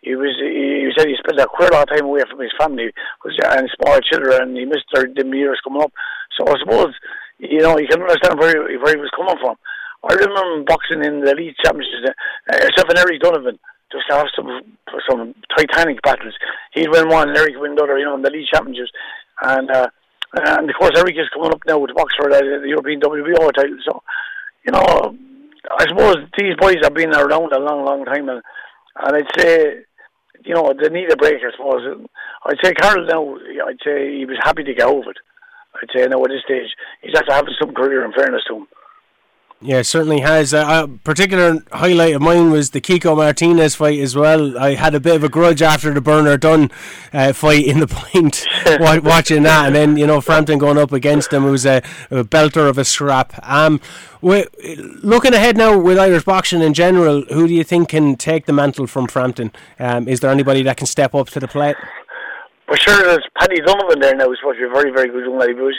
[0.01, 0.37] He was.
[0.41, 3.71] He said he spent a quite a lot of time away from his family and
[3.77, 5.93] small children, and he missed their the years coming up.
[6.37, 6.93] So I suppose
[7.39, 9.57] you know you can understand where he, where he was coming from.
[10.05, 13.59] I remember boxing in the elite championships, uh, except for Eric Donovan
[13.95, 14.27] just have
[15.09, 16.35] some titanic battles.
[16.73, 18.91] He'd win one, and Eric win the other, you know, in the league championships.
[19.43, 19.89] And uh,
[20.35, 23.53] and of course, Eric is coming up now with box for the, the European WBO
[23.55, 23.79] title.
[23.85, 24.03] So,
[24.67, 25.15] you know,
[25.79, 28.43] I suppose these boys have been around a long, long time, and
[28.97, 29.85] and I'd say,
[30.45, 31.43] you know, they need a break.
[31.43, 32.07] I suppose.
[32.47, 33.37] I'd say Carl now.
[33.69, 35.19] I'd say he was happy to get over it.
[35.77, 36.71] I'd say now at this stage,
[37.03, 38.05] he's after having some career.
[38.05, 38.67] In fairness to him.
[39.67, 40.53] Yeah, certainly has.
[40.53, 44.59] Uh, a particular highlight of mine was the Kiko Martinez fight as well.
[44.59, 46.71] I had a bit of a grudge after the Bernard Dunne
[47.15, 48.47] uh, fight in the point,
[49.03, 51.79] watching that, and then you know Frampton going up against him, was a,
[52.11, 53.33] a belter of a scrap.
[53.43, 53.81] Um,
[54.21, 58.53] looking ahead now with Irish boxing in general, who do you think can take the
[58.53, 59.51] mantle from Frampton?
[59.79, 61.77] Um, is there anybody that can step up to the plate?
[62.69, 64.29] Well, sure, there's Paddy Donovan there now.
[64.29, 65.49] He's supposed to be a very, very good young lad.
[65.49, 65.75] He was,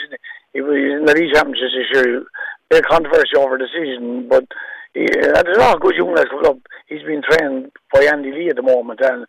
[0.52, 2.26] he was in the league championships this year
[2.70, 4.44] of controversy over the season, but
[4.94, 6.58] he, there's a lot of good young lads coming up.
[6.88, 9.26] He's been trained by Andy Lee at the moment, and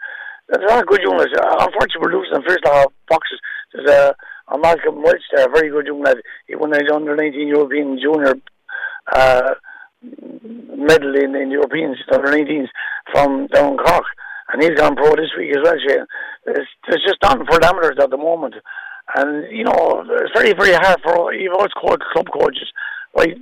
[0.49, 1.33] there's a lot of good young lads.
[1.37, 3.39] Uh, unfortunately, we're losing the first half boxes.
[3.73, 4.15] There's a,
[4.49, 6.17] a Malcolm Welch there, a very good young lad.
[6.47, 8.33] He won the under 19 European Junior
[9.13, 9.53] uh,
[10.01, 12.67] medal in, in Europeans under 19s
[13.11, 14.05] from down Cork.
[14.53, 16.05] And he's gone pro this week as well, Shane.
[16.45, 18.55] There's, there's just nothing for amateurs at the moment.
[19.15, 21.99] And, you know, it's very, very hard for, even us club
[22.31, 22.71] coaches
[23.17, 23.35] I,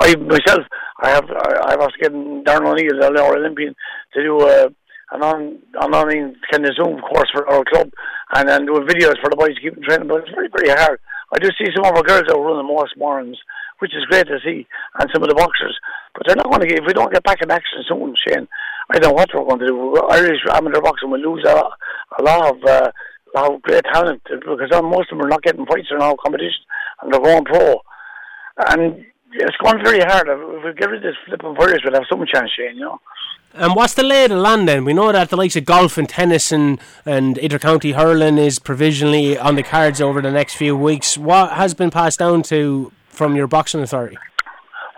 [0.00, 0.66] I, myself,
[1.00, 3.74] I have, I have asked getting Darren O'Neill, the our Olympian,
[4.14, 4.66] to do a,
[5.12, 7.90] an on, an online kind of Zoom course for our club,
[8.34, 10.08] and then doing videos for the boys to keep training.
[10.08, 11.00] But it's very, very hard.
[11.32, 13.38] I do see some of our girls out running most mornings,
[13.78, 14.66] which is great to see,
[14.98, 15.78] and some of the boxers.
[16.14, 18.46] But they're not going to get, if we don't get back in action soon, Shane,
[18.90, 19.96] I don't know what we're going to do.
[20.10, 22.92] Irish amateur boxing will lose a, a lot of uh,
[23.34, 26.64] of great talent because most of them are not getting fights in our competition
[27.00, 27.80] and they're going pro.
[28.56, 30.28] And it's going very hard.
[30.28, 33.00] If we get rid of this flipping virus, we'll have some chance, Shane, you know.
[33.54, 34.84] And what's the lay of the land then?
[34.84, 39.36] We know that the likes of golf and tennis and, and intercounty hurling is provisionally
[39.38, 41.18] on the cards over the next few weeks.
[41.18, 44.16] What has been passed down to from your boxing authority?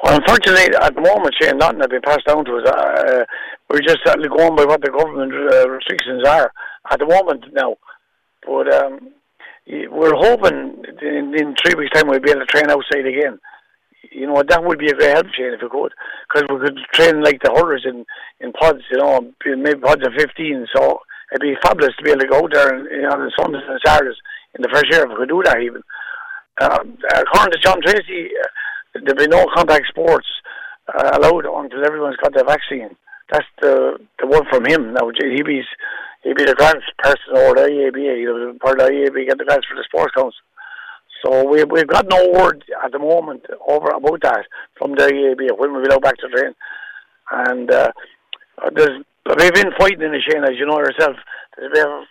[0.02, 2.68] Well, unfortunately, at the moment, Shane, nothing has been passed down to us.
[2.68, 3.24] Uh,
[3.70, 6.52] we're just going by what the government uh, restrictions are
[6.90, 7.76] at the moment now.
[8.46, 9.13] But um,
[9.66, 13.38] we're hoping in, in three weeks' time we'll be able to train outside again
[14.14, 15.92] you know, that would be a great help, Shane, if we could.
[16.28, 18.06] Because we could train like the hurlers in,
[18.40, 20.66] in pods, you know, maybe pods of 15.
[20.74, 21.00] So
[21.32, 23.66] it'd be fabulous to be able to go out there and, you know, on Sundays
[23.68, 24.16] and Saturdays
[24.54, 25.82] in the fresh air if we could do that even.
[26.60, 26.78] Uh,
[27.18, 30.26] according to John Tracy, uh, there'll be no contact sports
[30.88, 32.94] uh, allowed until everyone's got their vaccine.
[33.30, 34.92] That's the the word from him.
[34.92, 35.62] Now, he'd be,
[36.22, 38.18] he'd be the grants person or the IABA.
[38.18, 40.40] He was part of the IABA, get the grants for the sports council.
[41.24, 44.44] So we, we've got no word at the moment over about that
[44.76, 46.54] from the EAB when we go back to train.
[47.30, 47.92] And uh,
[48.74, 51.16] there's we've been fighting in the Shane, as you know yourself.
[51.56, 52.04] There's been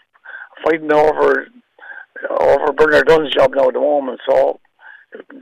[0.64, 1.48] fighting over
[2.30, 4.20] over Bernard Dunne's job now at the moment.
[4.28, 4.60] So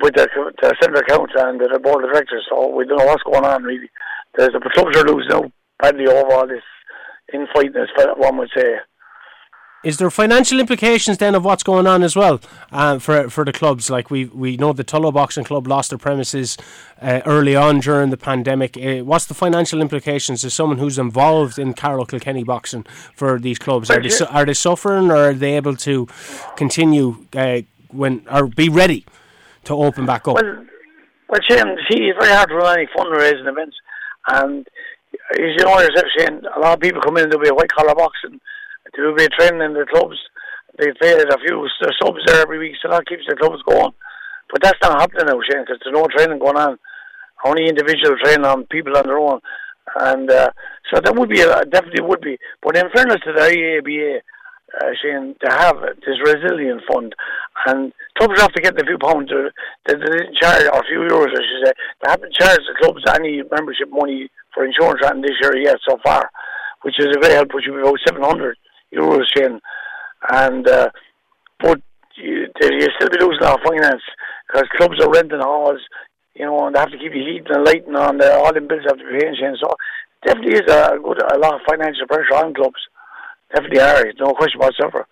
[0.01, 0.27] with the,
[0.61, 3.63] the central council and the board of directors, so we don't know what's going on
[3.63, 3.89] really.
[4.35, 5.51] There's a clubs are losing now
[5.81, 6.63] badly over all this
[7.33, 8.75] infighting, as one would say.
[9.83, 12.39] Is there financial implications then of what's going on as well
[12.71, 13.89] uh, for for the clubs?
[13.89, 16.55] Like we we know the Tullow Boxing Club lost their premises
[17.01, 18.77] uh, early on during the pandemic.
[18.77, 22.83] Uh, what's the financial implications as someone who's involved in Carlow Kilkenny boxing
[23.15, 23.89] for these clubs?
[23.89, 26.07] Are they su- are they suffering or are they able to
[26.55, 29.03] continue uh, when or be ready
[29.63, 30.35] to open back up?
[30.35, 30.63] Well,
[31.27, 33.77] well, Shane, see, it's very hard to run any fundraising events,
[34.27, 34.67] and
[35.37, 37.95] you know yourself, Shane, a lot of people come in and do a white collar
[37.95, 38.39] boxing
[38.95, 40.17] to be training in the clubs.
[40.77, 41.67] They pay a few
[42.01, 43.93] subs there every week, so that keeps the clubs going.
[44.51, 46.77] But that's not happening now, Shane, because there's no training going on.
[47.45, 49.39] Only individual training on people on their own.
[49.99, 50.51] And uh,
[50.91, 52.37] so that would be, a, definitely would be.
[52.61, 54.19] But in fairness to the IABA,
[54.79, 57.15] uh, Shane, to have this resilient fund,
[57.67, 59.51] and clubs have to get the few pounds, uh,
[59.87, 62.79] they, they didn't charge, or a few euros, I should say, they haven't charged the
[62.79, 66.29] clubs any membership money for insurance on this year yet so far,
[66.81, 68.57] which is a great help, which would be about 700
[68.93, 69.59] euros in,
[70.29, 70.89] and uh,
[71.59, 71.81] but
[72.17, 74.01] you, you still be losing our finance
[74.47, 75.79] because clubs are renting halls,
[76.35, 78.17] you know, and they have to keep the heat and lighting on.
[78.17, 79.35] The, all the bills have to be paid.
[79.59, 79.69] So
[80.25, 82.81] definitely is a good a lot of financial pressure on clubs.
[83.53, 85.07] Definitely are, no question whatsoever.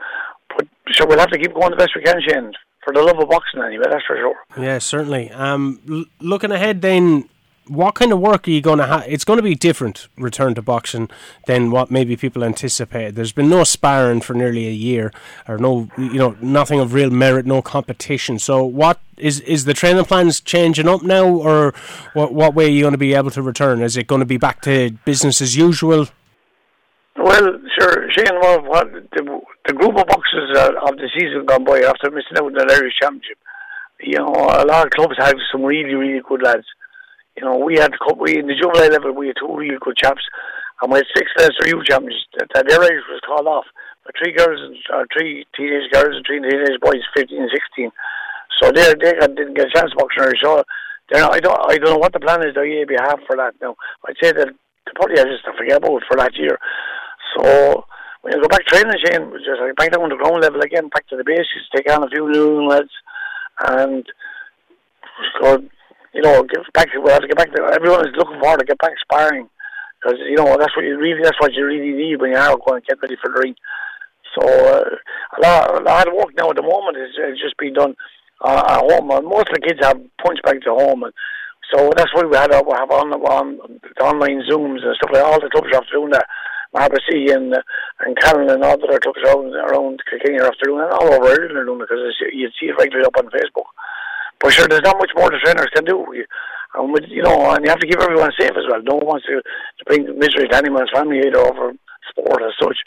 [0.55, 2.53] But so we'll have to keep going the best we can, Shane.
[2.83, 4.35] For the love of boxing, anyway, that's for sure.
[4.63, 5.29] Yeah, certainly.
[5.31, 7.27] Um, l- looking ahead, then,
[7.70, 9.05] what kind of work are you going to have?
[9.07, 11.09] It's going to be different return to boxing
[11.45, 13.15] than what maybe people anticipated.
[13.15, 15.13] There's been no sparring for nearly a year,
[15.47, 18.39] or no, you know, nothing of real merit, no competition.
[18.39, 21.74] So, what is is the training plans changing up now, or
[22.13, 23.82] what what way are you going to be able to return?
[23.82, 26.07] Is it going to be back to business as usual?
[27.17, 28.39] Well, sure, Shane.
[28.41, 32.45] Well, what the, the group of boxers of the season gone by after missing out
[32.45, 33.38] on the Irish Championship,
[33.99, 36.65] you know, a lot of clubs have some really, really good lads
[37.39, 39.79] you know, we had a couple, we in the juvenile level we had two really
[39.79, 40.27] good chaps,
[40.81, 42.19] and we had six Leinster youth champions.
[42.35, 43.63] That, that their age was called off,
[44.03, 44.75] but three girls and
[45.15, 47.91] three teenage girls and three teenage boys, fifteen and sixteen.
[48.59, 50.35] So they they didn't get a chance boxing.
[50.43, 50.67] So
[51.07, 52.55] they're not, I don't I don't know what the plan is.
[52.55, 53.75] The be have for that now.
[54.03, 56.59] I'd say that they probably have just to forget about for that year.
[57.35, 57.85] So
[58.21, 61.07] when you go back training, Shane, just like back down to ground level again, back
[61.07, 62.91] to the basics, take on a few new lads,
[63.63, 64.03] and
[66.14, 66.91] you know, get back.
[66.91, 67.51] To We have to get back.
[67.53, 69.49] To, everyone is looking forward to get back sparring
[70.01, 72.57] because you know that's what you really that's what you really need when you are
[72.66, 73.55] going to get ready for the ring.
[74.38, 74.84] So uh,
[75.38, 77.95] a lot a lot of work now at the moment is, is just being done
[78.41, 79.12] uh, at home.
[79.12, 81.14] And most of the kids have punch back to home, and
[81.74, 83.60] so that's why we had uh, we have on, on
[84.01, 86.26] online zooms and stuff like all the clubs are after doing that.
[86.74, 87.62] Marbacy and uh,
[88.05, 91.14] and Callan and all the other clubs around around Kilkenny are after doing it all
[91.14, 93.70] over Ireland are doing it because you see it regularly up on Facebook.
[94.39, 96.05] But sure, there's not much more the trainers can do.
[96.75, 98.81] And with, you know, and you have to keep everyone safe as well.
[98.83, 101.73] No one wants to, to bring misery to anyone's family either over
[102.09, 102.77] sport as such.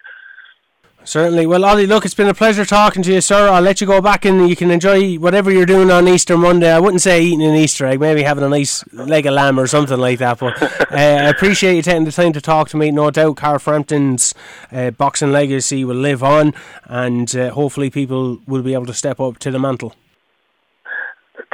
[1.05, 1.47] Certainly.
[1.47, 3.49] Well, Ollie, look, it's been a pleasure talking to you, sir.
[3.49, 6.71] I'll let you go back and you can enjoy whatever you're doing on Easter Monday.
[6.71, 9.67] I wouldn't say eating an Easter egg, maybe having a nice leg of lamb or
[9.67, 10.39] something like that.
[10.39, 12.93] But uh, I appreciate you taking the time to talk to me.
[12.93, 14.33] No doubt Carl Frampton's
[14.71, 19.19] uh, boxing legacy will live on and uh, hopefully people will be able to step
[19.19, 19.95] up to the mantle.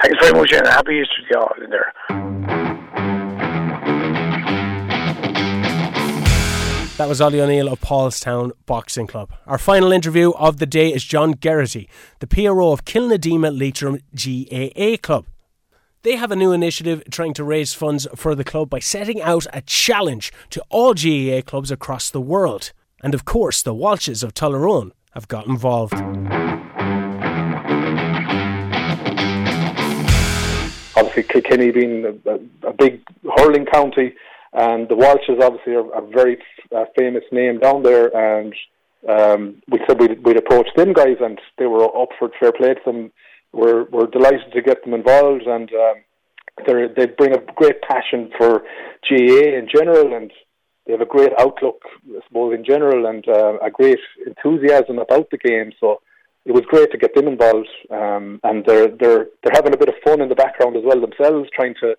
[0.02, 1.92] Thanks very much, and happy Easter to you all in there.
[6.98, 9.30] That was Ollie O'Neill of Paulstown Boxing Club.
[9.46, 14.96] Our final interview of the day is John Geraghty, the PRO of Kilnadeema Leitrim GAA
[15.00, 15.26] Club.
[16.02, 19.46] They have a new initiative trying to raise funds for the club by setting out
[19.52, 22.72] a challenge to all GAA clubs across the world.
[23.00, 25.94] And of course, the Walshes of Tullaroan have got involved.
[31.22, 33.02] Kilkenny being a, a big
[33.36, 34.14] hurling county,
[34.52, 36.38] and the Walshes obviously are a very
[36.74, 38.08] uh, famous name down there.
[38.16, 38.54] And
[39.08, 42.74] um, we said we'd, we'd approach them guys, and they were up for fair play
[42.74, 43.12] to them.
[43.52, 45.94] We're we're delighted to get them involved, and um,
[46.66, 48.62] they they bring a great passion for
[49.08, 50.30] GA in general, and
[50.86, 55.30] they have a great outlook, I suppose, in general, and uh, a great enthusiasm about
[55.30, 55.72] the game.
[55.80, 56.00] So
[56.48, 59.90] it was great to get them involved, um, and they're they're they're having a bit
[59.90, 61.94] of fun in the background as well themselves, trying to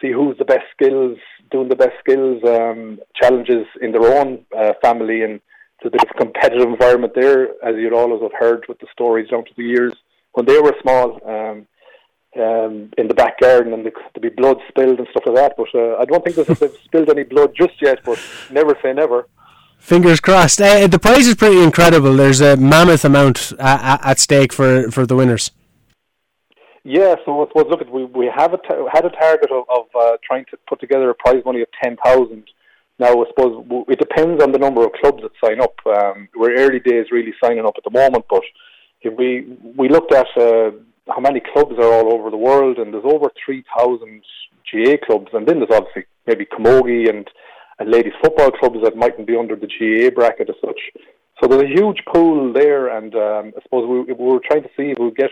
[0.00, 1.18] see who's the best skills,
[1.50, 5.34] doing the best skills um, challenges in their own uh, family, and
[5.76, 9.28] it's a bit of competitive environment there, as you'd always have heard with the stories
[9.28, 9.92] down to the years
[10.32, 11.20] when they were small.
[11.28, 11.66] Um,
[12.34, 15.54] um, in the back garden and there'd be blood spilled and stuff like that.
[15.54, 17.98] But uh, I don't think they've spilled any blood just yet.
[18.06, 18.18] But
[18.50, 19.26] never say never.
[19.82, 20.60] Fingers crossed.
[20.60, 22.14] Uh, the prize is pretty incredible.
[22.14, 25.50] There's a mammoth amount uh, at stake for, for the winners.
[26.84, 29.86] Yeah, so I suppose look, we we have a t- had a target of, of
[30.00, 32.44] uh, trying to put together a prize money of ten thousand.
[33.00, 35.74] Now I suppose it depends on the number of clubs that sign up.
[35.84, 38.42] Um, we're early days really signing up at the moment, but
[39.02, 40.70] if we we looked at uh,
[41.08, 44.22] how many clubs are all over the world, and there's over three thousand
[44.70, 47.28] GA clubs, and then there's obviously maybe camogie and
[47.78, 50.80] and ladies football clubs that mightn't be under the GAA bracket as such.
[51.40, 54.70] So there's a huge pool there, and um, I suppose we, we were trying to
[54.76, 55.30] see if we get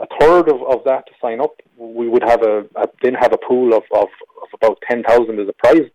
[0.00, 3.32] a third of, of that to sign up, we would have a, a then have
[3.32, 4.08] a pool of, of,
[4.42, 5.88] of about ten thousand as a prize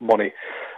[0.00, 0.32] money.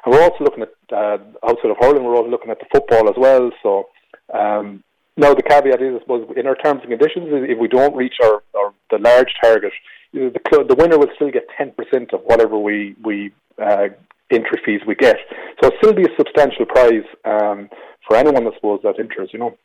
[0.05, 3.09] And we're also looking at uh, outside of hurling, we're also looking at the football
[3.09, 3.51] as well.
[3.63, 3.89] So
[4.33, 4.83] um,
[5.17, 8.15] now the caveat is, I suppose, in our terms and conditions, if we don't reach
[8.23, 9.73] our, our the large target,
[10.13, 10.31] the
[10.69, 13.33] the winner will still get ten percent of whatever we we
[13.63, 13.89] uh,
[14.31, 15.17] entry fees we get.
[15.61, 17.69] So it'll still be a substantial prize um,
[18.07, 19.31] for anyone, I suppose, that enters.
[19.33, 19.59] You know.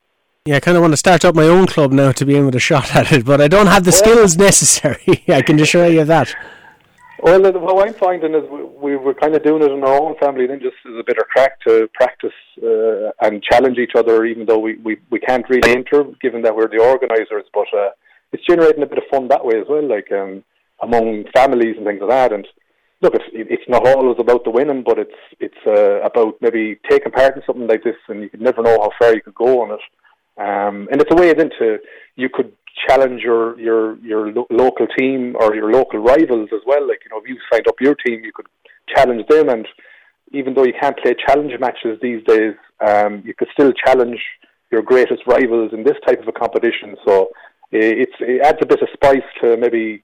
[0.45, 2.45] Yeah, I kind of want to start up my own club now to be in
[2.45, 5.24] with a shot at it, but I don't have the well, skills necessary.
[5.28, 6.36] I can assure you of that.
[7.24, 10.18] Well, what I'm finding is we, we were kind of doing it in our own
[10.18, 14.26] family, then just as a bit of crack to practice uh, and challenge each other,
[14.26, 17.45] even though we, we, we can't really enter, given that we're the organisers.
[17.53, 17.91] But uh,
[18.34, 20.43] it's generating a bit of fun that way as well, like um,
[20.82, 22.34] among families and things like that.
[22.34, 22.45] And
[23.03, 27.11] look, it's, it's not always about the winning, but it's it's uh, about maybe taking
[27.11, 29.61] part in something like this, and you could never know how far you could go
[29.61, 29.83] on it.
[30.41, 31.77] Um, and it's a way into
[32.15, 32.53] you could
[32.87, 36.87] challenge your your your lo- local team or your local rivals as well.
[36.87, 38.47] Like you know, if you signed up your team, you could
[38.95, 39.49] challenge them.
[39.49, 39.67] And
[40.31, 44.19] even though you can't play challenge matches these days, um, you could still challenge
[44.71, 46.95] your greatest rivals in this type of a competition.
[47.05, 47.29] So
[47.71, 50.03] it's it adds a bit of spice to maybe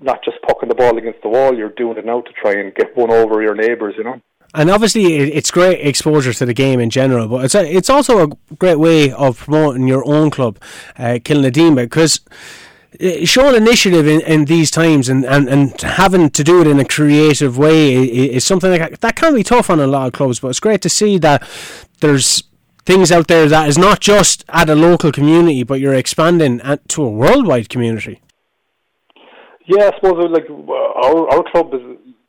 [0.00, 1.56] not just pucking the ball against the wall.
[1.56, 3.94] You're doing it now to try and get one over your neighbours.
[3.96, 4.20] You know
[4.54, 8.24] and obviously it's great exposure to the game in general, but it's a, it's also
[8.24, 10.58] a great way of promoting your own club,
[10.98, 12.20] uh, Kilnadeema, because
[13.00, 16.80] uh, showing initiative in, in these times and, and, and having to do it in
[16.80, 20.40] a creative way is something like that can be tough on a lot of clubs,
[20.40, 21.48] but it's great to see that
[22.00, 22.42] there's
[22.84, 26.86] things out there that is not just at a local community, but you're expanding at,
[26.88, 28.20] to a worldwide community.
[29.70, 31.80] Yeah, I suppose like our our club is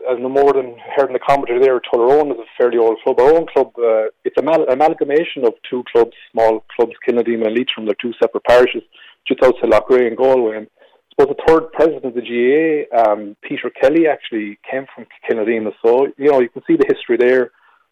[0.10, 3.20] as no more than heard in the commentary there, Tullaroan is a fairly old club.
[3.20, 7.56] Our own club, uh, it's an mal- amalgamation of two clubs, small clubs, Kilnadeema and
[7.56, 7.86] Leitrim.
[7.86, 8.84] They're two separate parishes,
[9.28, 10.58] just outside Loughrea and Galway.
[10.58, 15.06] And I suppose the third president of the GAA, um, Peter Kelly, actually came from
[15.28, 15.72] Kilnadeema.
[15.84, 17.52] So, you know, you can see the history there,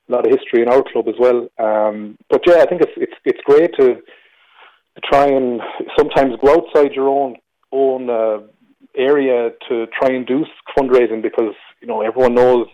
[0.09, 1.47] a lot of history in our club as well.
[1.57, 5.61] Um, but yeah, I think it's, it's, it's great to, to try and
[5.97, 7.35] sometimes go outside your own,
[7.71, 8.39] own, uh,
[8.95, 10.45] area to try and do
[10.77, 12.67] fundraising because you know everyone knows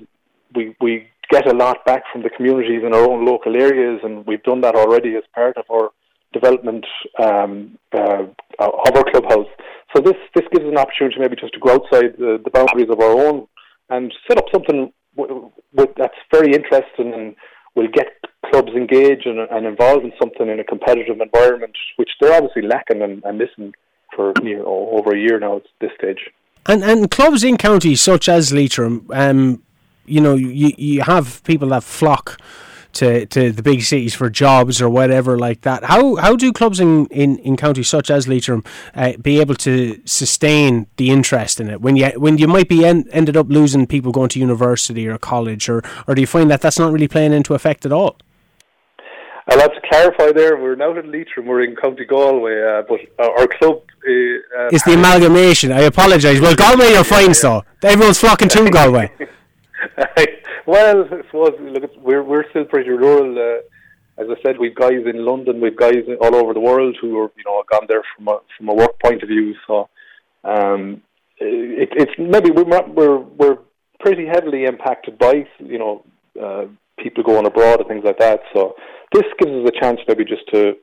[0.55, 4.25] we we get a lot back from the communities in our own local areas, and
[4.25, 5.89] we've done that already as part of our
[6.33, 6.85] development
[7.23, 8.23] um, uh,
[8.59, 9.47] of our clubhouse.
[9.95, 12.89] So this this gives us an opportunity maybe just to go outside the, the boundaries
[12.89, 13.47] of our own
[13.89, 17.35] and set up something w- w- that's very interesting and
[17.75, 18.07] will get
[18.51, 23.01] clubs engaged and, and, involved in something in a competitive environment, which they're obviously lacking
[23.01, 23.73] and, and missing
[24.15, 26.31] for you know, over a year now at this stage.
[26.65, 29.61] And and clubs in counties such as Leitrim, um,
[30.05, 32.39] you know, you you have people that flock
[32.95, 35.83] to, to the big cities for jobs or whatever like that.
[35.83, 38.63] How how do clubs in, in, in counties such as Leitrim
[38.95, 42.85] uh, be able to sustain the interest in it when you when you might be
[42.85, 46.49] en- ended up losing people going to university or college, or or do you find
[46.49, 48.17] that that's not really playing into effect at all?
[49.55, 50.57] I'll have to clarify there.
[50.57, 51.45] We're now in Leitrim.
[51.45, 55.71] We're in County Galway, uh, but our club uh, is the amalgamation.
[55.71, 56.41] I apologise.
[56.41, 59.09] Well, Galway, you're fine, so everyone's flocking to Galway.
[60.65, 63.31] well, I suppose look, we're we're still pretty rural.
[63.39, 67.17] Uh, as I said, we've guys in London, we've guys all over the world who
[67.19, 69.55] are you know gone there from a from a work point of view.
[69.67, 69.87] So
[70.43, 71.01] um,
[71.37, 73.57] it, it's maybe we're we're we're
[74.01, 76.03] pretty heavily impacted by you know
[76.43, 76.65] uh,
[76.97, 78.41] people going abroad and things like that.
[78.53, 78.75] So
[79.13, 80.73] this gives us a chance maybe just to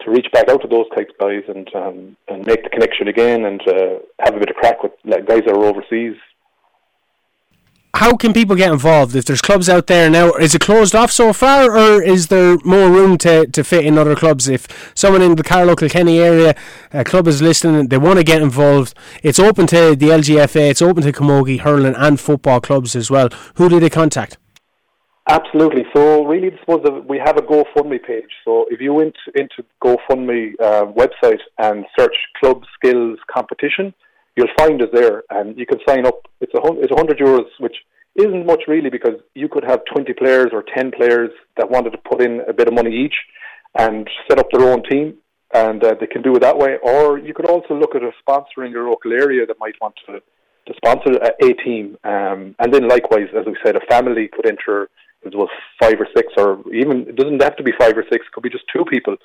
[0.00, 3.08] to reach back out to those types of guys and um, and make the connection
[3.08, 6.16] again and uh, have a bit of crack with like, guys that are overseas.
[7.94, 10.32] How can people get involved if there's clubs out there now?
[10.32, 13.96] Is it closed off so far, or is there more room to, to fit in
[13.96, 14.48] other clubs?
[14.48, 16.56] If someone in the Carlow Kilkenny area
[16.92, 18.94] a club is listening, they want to get involved.
[19.22, 23.28] It's open to the LGFA, it's open to Camogie hurling and football clubs as well.
[23.54, 24.38] Who do they contact?
[25.28, 25.84] Absolutely.
[25.94, 28.28] So really, I suppose we have a GoFundMe page.
[28.44, 33.94] So if you went into GoFundMe uh, website and search Club Skills Competition,
[34.36, 36.28] you'll find us there, and you can sign up.
[36.42, 37.76] It's a it's a hundred euros, which
[38.16, 41.98] isn't much really, because you could have twenty players or ten players that wanted to
[41.98, 43.14] put in a bit of money each
[43.78, 45.14] and set up their own team,
[45.54, 46.76] and uh, they can do it that way.
[46.82, 49.94] Or you could also look at a sponsor in your local area that might want
[50.06, 50.20] to
[50.66, 54.46] to sponsor a, a team, um, and then likewise, as we said, a family could
[54.46, 54.90] enter
[55.24, 55.48] it was
[55.80, 58.26] five or six, or even it doesn't have to be five or six.
[58.26, 59.16] It could be just two people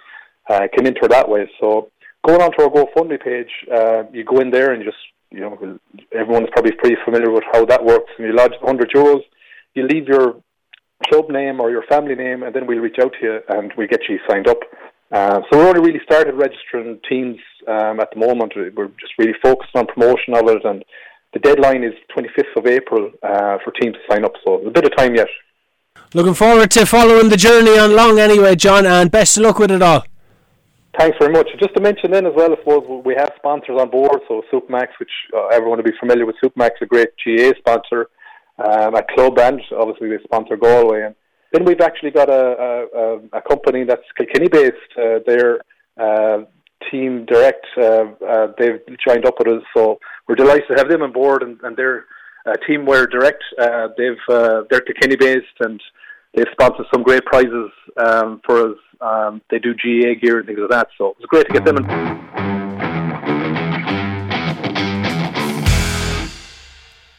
[0.50, 1.50] uh, can enter that way.
[1.60, 1.92] So
[2.26, 4.98] going onto our GoFundMe page, uh, you go in there and just
[5.32, 5.80] you know
[6.14, 8.12] everyone's probably pretty familiar with how that works.
[8.18, 9.22] And you lodge 100 euros,
[9.76, 10.42] you leave your
[11.08, 13.88] club name or your family name, and then we'll reach out to you and we
[13.88, 14.60] get you signed up.
[15.12, 17.38] Uh, so we're only really started registering teams
[17.68, 18.54] um, at the moment.
[18.56, 20.84] We're just really focused on promotion of it, and
[21.34, 24.34] the deadline is 25th of April uh, for teams to sign up.
[24.46, 25.28] So a bit of time yet.
[26.14, 29.72] Looking forward to following the journey on long anyway, John, and best of luck with
[29.72, 30.04] it all.
[30.98, 31.48] Thanks very much.
[31.60, 34.20] Just to mention then as well, I suppose we have sponsors on board.
[34.28, 38.10] So Supermac's, which uh, everyone will be familiar with, Supermac's, a great GAA sponsor
[38.58, 41.04] um, at club, and obviously they sponsor Galway.
[41.04, 41.16] And
[41.54, 44.76] then we've actually got a, a, a company that's Kilkenny based.
[44.98, 45.62] Uh, their
[45.98, 46.40] uh,
[46.90, 51.02] team direct, uh, uh, they've joined up with us, so we're delighted to have them
[51.02, 52.06] on board, and, and they're
[52.46, 53.44] uh, Teamwear Direct.
[53.58, 55.82] Uh, they've uh, they're Kilkenny based and
[56.36, 58.78] they've sponsored some great prizes um, for us.
[59.02, 60.88] Um, they do GAA gear and things like that.
[60.98, 61.78] So it was great to get them.
[61.78, 62.30] In.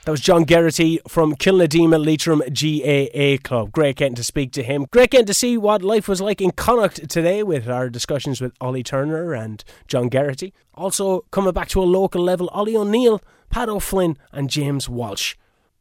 [0.07, 3.71] That was John Geraghty from Kilnadeema Leitrim GAA Club.
[3.71, 4.87] Great getting to speak to him.
[4.91, 8.53] Great getting to see what life was like in Connacht today with our discussions with
[8.61, 10.55] Ollie Turner and John Geraghty.
[10.75, 13.21] Also, coming back to a local level, Ollie O'Neill
[13.51, 15.35] Pat O'Flynn, and James Walsh.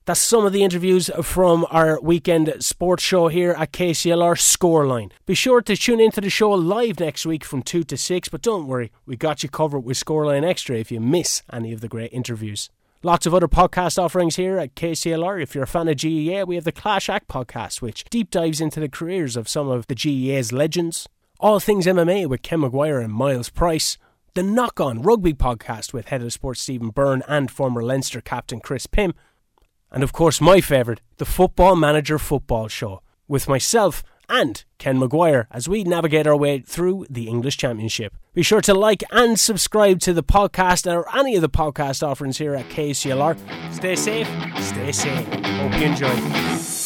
[0.05, 5.11] That's some of the interviews from our weekend sports show here at KCLR Scoreline.
[5.28, 8.41] Be sure to tune into the show live next week from 2 to 6, but
[8.41, 11.88] don't worry, we got you covered with Scoreline Extra if you miss any of the
[11.88, 12.72] great interviews.
[13.03, 15.41] Lots of other podcast offerings here at KCLR.
[15.41, 18.59] If you're a fan of GAA, we have the Clash Act podcast, which deep dives
[18.59, 21.07] into the careers of some of the GAA's legends.
[21.39, 23.97] All things MMA with Ken McGuire and Miles Price
[24.39, 28.61] the Knock On Rugby podcast with head of sports Stephen Byrne and former Leinster captain
[28.61, 29.13] Chris Pym.
[29.91, 35.47] And of course, my favourite, the Football Manager Football Show, with myself and Ken McGuire
[35.51, 38.15] as we navigate our way through the English Championship.
[38.33, 42.37] Be sure to like and subscribe to the podcast or any of the podcast offerings
[42.37, 43.37] here at KCLR.
[43.73, 44.27] Stay safe,
[44.63, 45.25] stay sane.
[45.43, 46.78] Hope you enjoy.